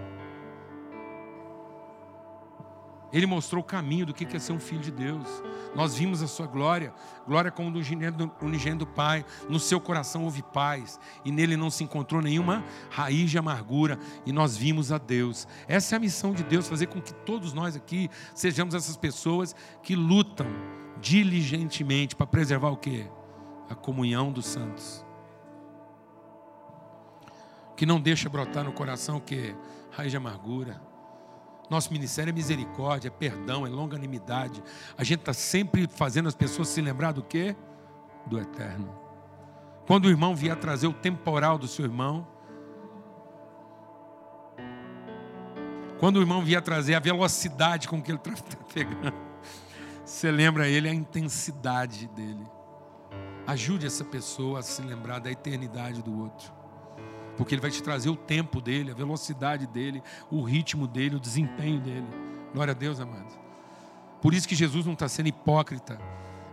[3.12, 5.28] Ele mostrou o caminho do que é ser um filho de Deus.
[5.76, 6.94] Nós vimos a sua glória,
[7.28, 7.80] glória como do
[8.42, 9.26] unigênito do Pai.
[9.50, 14.32] No seu coração houve paz, e nele não se encontrou nenhuma raiz de amargura, e
[14.32, 15.48] nós vimos a Deus.
[15.68, 19.56] Essa é a missão de Deus, fazer com que todos nós aqui sejamos essas pessoas
[19.82, 20.48] que lutam
[21.02, 23.08] diligentemente para preservar o que?
[23.70, 25.06] A comunhão dos santos.
[27.76, 29.56] Que não deixa brotar no coração o que?
[29.92, 30.89] Raiz de amargura
[31.70, 34.64] nosso ministério é misericórdia, é perdão, é longanimidade.
[34.98, 37.56] A gente está sempre fazendo as pessoas se lembrar do quê?
[38.26, 38.98] Do eterno.
[39.86, 42.28] Quando o irmão vier trazer o temporal do seu irmão,
[46.00, 49.14] quando o irmão vier trazer a velocidade com que ele está pegando,
[50.04, 52.48] você lembra ele a intensidade dele.
[53.46, 56.59] Ajude essa pessoa a se lembrar da eternidade do outro
[57.40, 61.20] porque Ele vai te trazer o tempo dele, a velocidade dele, o ritmo dele, o
[61.22, 62.06] desempenho dele.
[62.54, 63.34] Glória a Deus, amados.
[64.22, 65.98] Por isso que Jesus não está sendo hipócrita.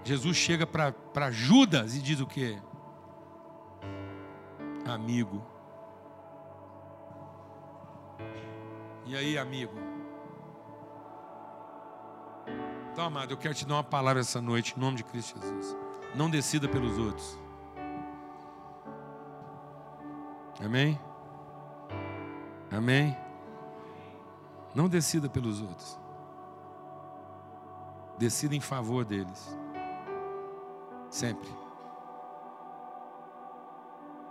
[0.05, 2.57] Jesus chega para Judas e diz o quê?
[4.85, 5.45] Amigo.
[9.07, 9.75] E aí, amigo?
[12.93, 15.77] Então, amado, eu quero te dar uma palavra essa noite, em nome de Cristo Jesus.
[16.15, 17.46] Não decida pelos outros.
[20.65, 20.99] Amém?
[22.71, 23.17] Amém?
[24.75, 25.99] Não decida pelos outros.
[28.19, 29.57] Decida em favor deles.
[31.11, 31.49] Sempre.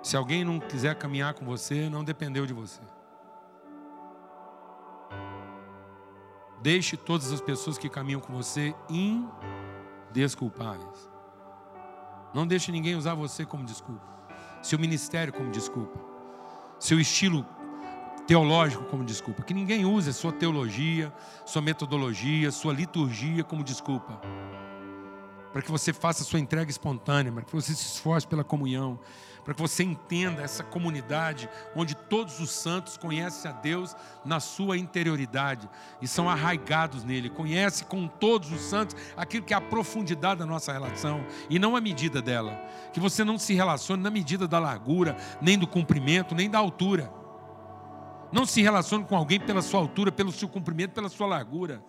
[0.01, 2.81] Se alguém não quiser caminhar com você, não dependeu de você.
[6.61, 11.09] Deixe todas as pessoas que caminham com você indesculpáveis.
[12.33, 14.05] Não deixe ninguém usar você como desculpa.
[14.61, 16.14] Seu ministério como desculpa.
[16.79, 17.45] Seu estilo
[18.27, 19.43] teológico como desculpa.
[19.43, 21.13] Que ninguém use a sua teologia,
[21.45, 24.19] sua metodologia, sua liturgia como desculpa
[25.55, 28.99] para que você faça a sua entrega espontânea, para que você se esforce pela comunhão,
[29.41, 33.95] para que você entenda essa comunidade onde todos os santos conhecem a Deus
[34.25, 35.69] na sua interioridade
[36.01, 40.45] e são arraigados nele, conhece com todos os santos aquilo que é a profundidade da
[40.45, 42.59] nossa relação e não a medida dela.
[42.91, 47.09] Que você não se relacione na medida da largura, nem do comprimento, nem da altura.
[48.29, 51.81] Não se relacione com alguém pela sua altura, pelo seu comprimento, pela sua largura.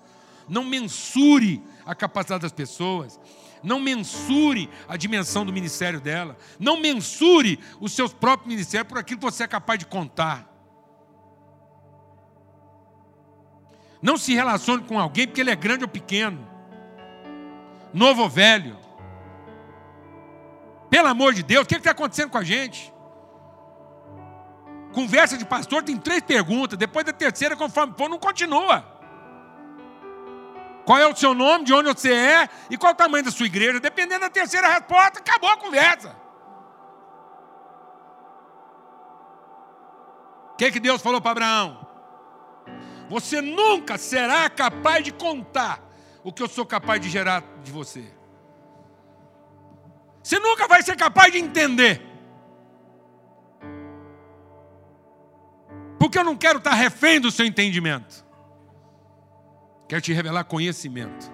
[0.49, 3.19] Não mensure a capacidade das pessoas.
[3.63, 6.37] Não mensure a dimensão do ministério dela.
[6.59, 10.53] Não mensure os seus próprios ministérios por aquilo que você é capaz de contar.
[14.01, 16.47] Não se relacione com alguém porque ele é grande ou pequeno,
[17.93, 18.77] novo ou velho.
[20.89, 22.93] Pelo amor de Deus, o que está acontecendo com a gente?
[24.93, 28.96] Conversa de pastor tem três perguntas, depois da terceira, conforme for, não continua.
[30.87, 33.47] Qual é o seu nome, de onde você é e qual o tamanho da sua
[33.47, 33.81] igreja.
[33.81, 36.15] Dependendo da terceira resposta, acabou a conversa.
[40.53, 41.87] O que, que Deus falou para Abraão?
[43.09, 45.83] Você nunca será capaz de contar
[46.23, 48.05] o que eu sou capaz de gerar de você.
[50.23, 52.01] Você nunca vai ser capaz de entender.
[55.99, 58.26] Porque eu não quero estar refém do seu entendimento.
[59.89, 61.31] Quero te revelar conhecimento.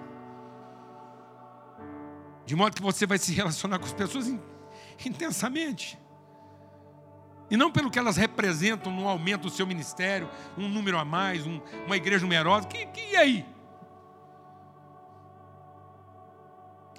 [2.45, 4.27] De modo que você vai se relacionar com as pessoas
[5.05, 5.99] intensamente.
[7.49, 11.45] E não pelo que elas representam no aumento do seu ministério, um número a mais,
[11.45, 12.67] um, uma igreja numerosa.
[12.67, 13.45] Que, que e aí?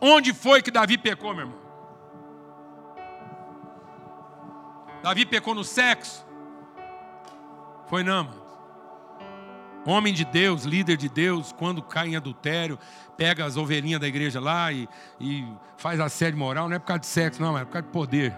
[0.01, 1.65] Onde foi que Davi pecou, meu irmão?
[5.03, 6.27] Davi pecou no sexo?
[7.87, 8.44] Foi não, mano.
[9.87, 12.79] Homem de Deus, líder de Deus, quando cai em adultério,
[13.17, 14.89] pega as ovelhinhas da igreja lá e,
[15.21, 17.93] e faz assédio moral, não é por causa de sexo, não, é por causa de
[17.93, 18.37] poder.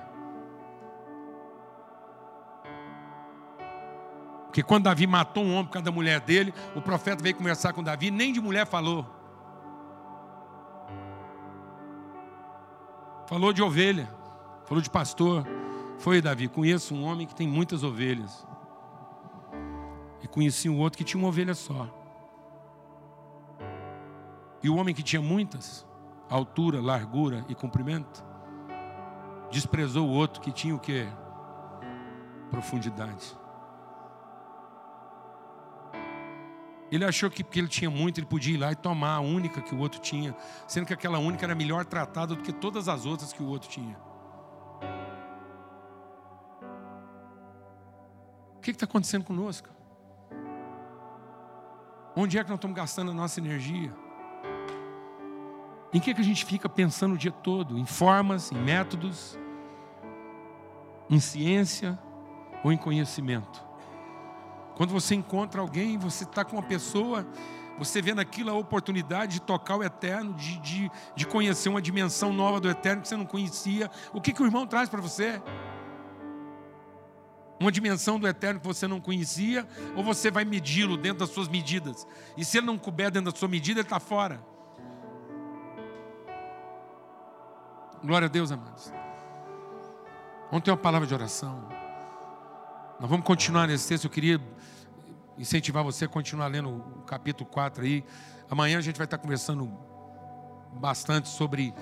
[4.46, 7.74] Porque quando Davi matou um homem por causa da mulher dele, o profeta veio conversar
[7.74, 9.06] com Davi, nem de mulher falou.
[13.26, 14.08] Falou de ovelha,
[14.64, 15.46] falou de pastor.
[15.98, 18.45] Foi, Davi, conheço um homem que tem muitas ovelhas.
[20.26, 21.88] E conheci um outro que tinha uma ovelha só.
[24.60, 25.86] E o homem que tinha muitas,
[26.28, 28.24] altura, largura e comprimento,
[29.52, 31.06] desprezou o outro que tinha o que?
[32.50, 33.38] Profundidade.
[36.90, 39.62] Ele achou que porque ele tinha muito, ele podia ir lá e tomar a única
[39.62, 43.06] que o outro tinha, sendo que aquela única era melhor tratada do que todas as
[43.06, 43.96] outras que o outro tinha.
[48.56, 49.76] O que está acontecendo conosco?
[52.18, 53.92] Onde é que nós estamos gastando a nossa energia?
[55.92, 57.78] Em que, que a gente fica pensando o dia todo?
[57.78, 59.38] Em formas, em métodos,
[61.10, 61.98] em ciência
[62.64, 63.62] ou em conhecimento?
[64.76, 67.26] Quando você encontra alguém, você está com uma pessoa,
[67.78, 72.32] você vê naquilo a oportunidade de tocar o eterno, de, de, de conhecer uma dimensão
[72.32, 73.90] nova do eterno que você não conhecia.
[74.14, 75.42] O que, que o irmão traz para você?
[77.58, 81.48] Uma dimensão do eterno que você não conhecia, ou você vai medi-lo dentro das suas
[81.48, 82.06] medidas.
[82.36, 84.40] E se ele não couber dentro da sua medida, ele está fora.
[88.04, 88.92] Glória a Deus, amados.
[90.50, 91.66] Vamos ter uma palavra de oração.
[93.00, 94.04] Nós vamos continuar nesse texto.
[94.04, 94.40] Eu queria
[95.38, 98.04] incentivar você a continuar lendo o capítulo 4 aí.
[98.48, 99.70] Amanhã a gente vai estar conversando
[100.74, 101.74] bastante sobre.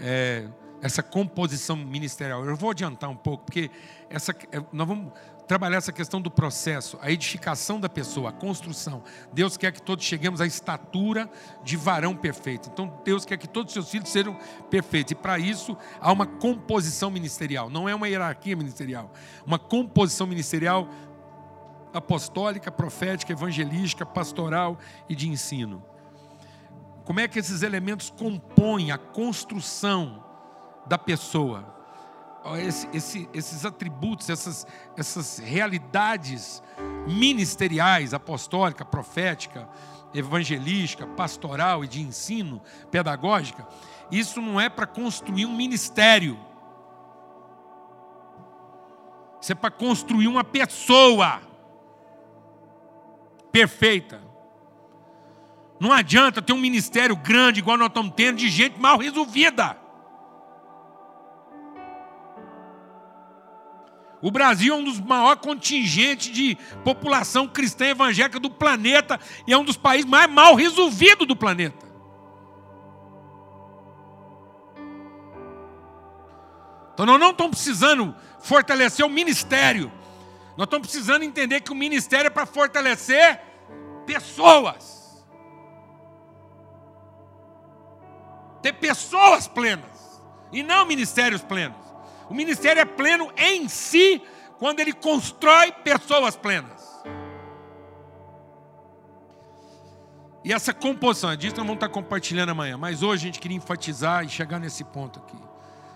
[0.00, 0.48] É,
[0.80, 2.44] essa composição ministerial.
[2.44, 3.70] Eu vou adiantar um pouco, porque
[4.08, 5.12] essa, é, nós vamos
[5.48, 9.02] trabalhar essa questão do processo, a edificação da pessoa, a construção.
[9.32, 11.28] Deus quer que todos cheguemos à estatura
[11.64, 12.68] de varão perfeito.
[12.70, 14.36] Então, Deus quer que todos os seus filhos sejam
[14.70, 15.12] perfeitos.
[15.12, 17.70] E para isso, há uma composição ministerial.
[17.70, 19.10] Não é uma hierarquia ministerial.
[19.46, 20.86] Uma composição ministerial
[21.94, 24.78] apostólica, profética, evangelística, pastoral
[25.08, 25.82] e de ensino.
[27.04, 30.27] Como é que esses elementos compõem a construção
[30.88, 31.76] da pessoa.
[32.56, 34.66] Esse, esse, esses atributos, essas,
[34.96, 36.62] essas realidades
[37.06, 39.68] ministeriais, apostólica, profética,
[40.14, 43.66] evangelística, pastoral e de ensino, pedagógica,
[44.10, 46.38] isso não é para construir um ministério.
[49.40, 51.42] Isso é para construir uma pessoa
[53.52, 54.22] perfeita.
[55.78, 59.87] Não adianta ter um ministério grande, igual nós estamos tendo, de gente mal resolvida.
[64.20, 69.58] O Brasil é um dos maiores contingentes de população cristã evangélica do planeta e é
[69.58, 71.86] um dos países mais mal resolvidos do planeta.
[76.94, 79.92] Então nós não estamos precisando fortalecer o ministério.
[80.56, 83.40] Nós estamos precisando entender que o ministério é para fortalecer
[84.04, 85.24] pessoas.
[88.60, 90.20] Ter pessoas plenas
[90.52, 91.87] e não ministérios plenos.
[92.28, 94.22] O ministério é pleno em si
[94.58, 96.86] quando ele constrói pessoas plenas.
[100.44, 103.56] E essa composição, é disso nós vamos estar compartilhando amanhã, mas hoje a gente queria
[103.56, 105.38] enfatizar e chegar nesse ponto aqui.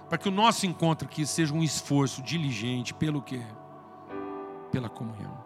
[0.08, 3.42] Para que o nosso encontro aqui seja um esforço diligente pelo quê?
[4.70, 5.42] Pela comunhão.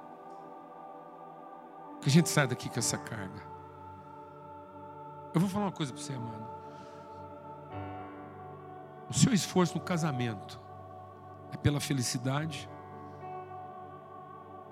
[2.00, 3.42] Que a gente saia daqui com essa carga.
[5.32, 6.46] Eu vou falar uma coisa para você, amado.
[9.08, 10.65] O seu esforço no casamento
[11.56, 12.68] é pela felicidade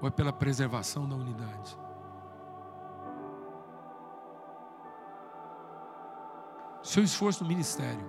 [0.00, 1.78] ou é pela preservação da unidade?
[6.82, 8.06] Seu esforço no ministério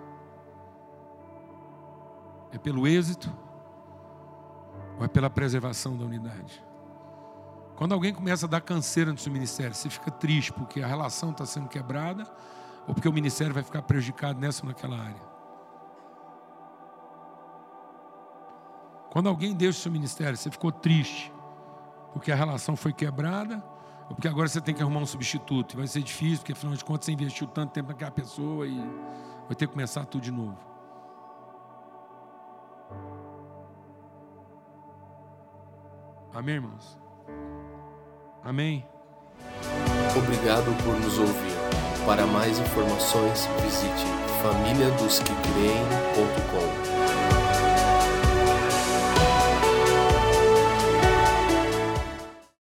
[2.51, 3.33] é pelo êxito
[4.99, 6.63] ou é pela preservação da unidade?
[7.77, 11.31] Quando alguém começa a dar canseira no seu ministério, você fica triste porque a relação
[11.31, 12.23] está sendo quebrada
[12.87, 15.34] ou porque o ministério vai ficar prejudicado nessa ou naquela área?
[19.15, 21.31] Quando alguém deixa o seu ministério, você ficou triste,
[22.11, 23.63] porque a relação foi quebrada,
[24.09, 25.73] ou porque agora você tem que arrumar um substituto.
[25.73, 28.77] E vai ser difícil, porque afinal de contas você investiu tanto tempo naquela pessoa e
[29.47, 30.57] vai ter que começar tudo de novo.
[36.33, 36.99] Amém, irmãos?
[38.43, 38.85] Amém?
[40.17, 41.55] Obrigado por nos ouvir.
[42.05, 44.05] Para mais informações, visite
[44.43, 46.94] famíliadosquecreem.com.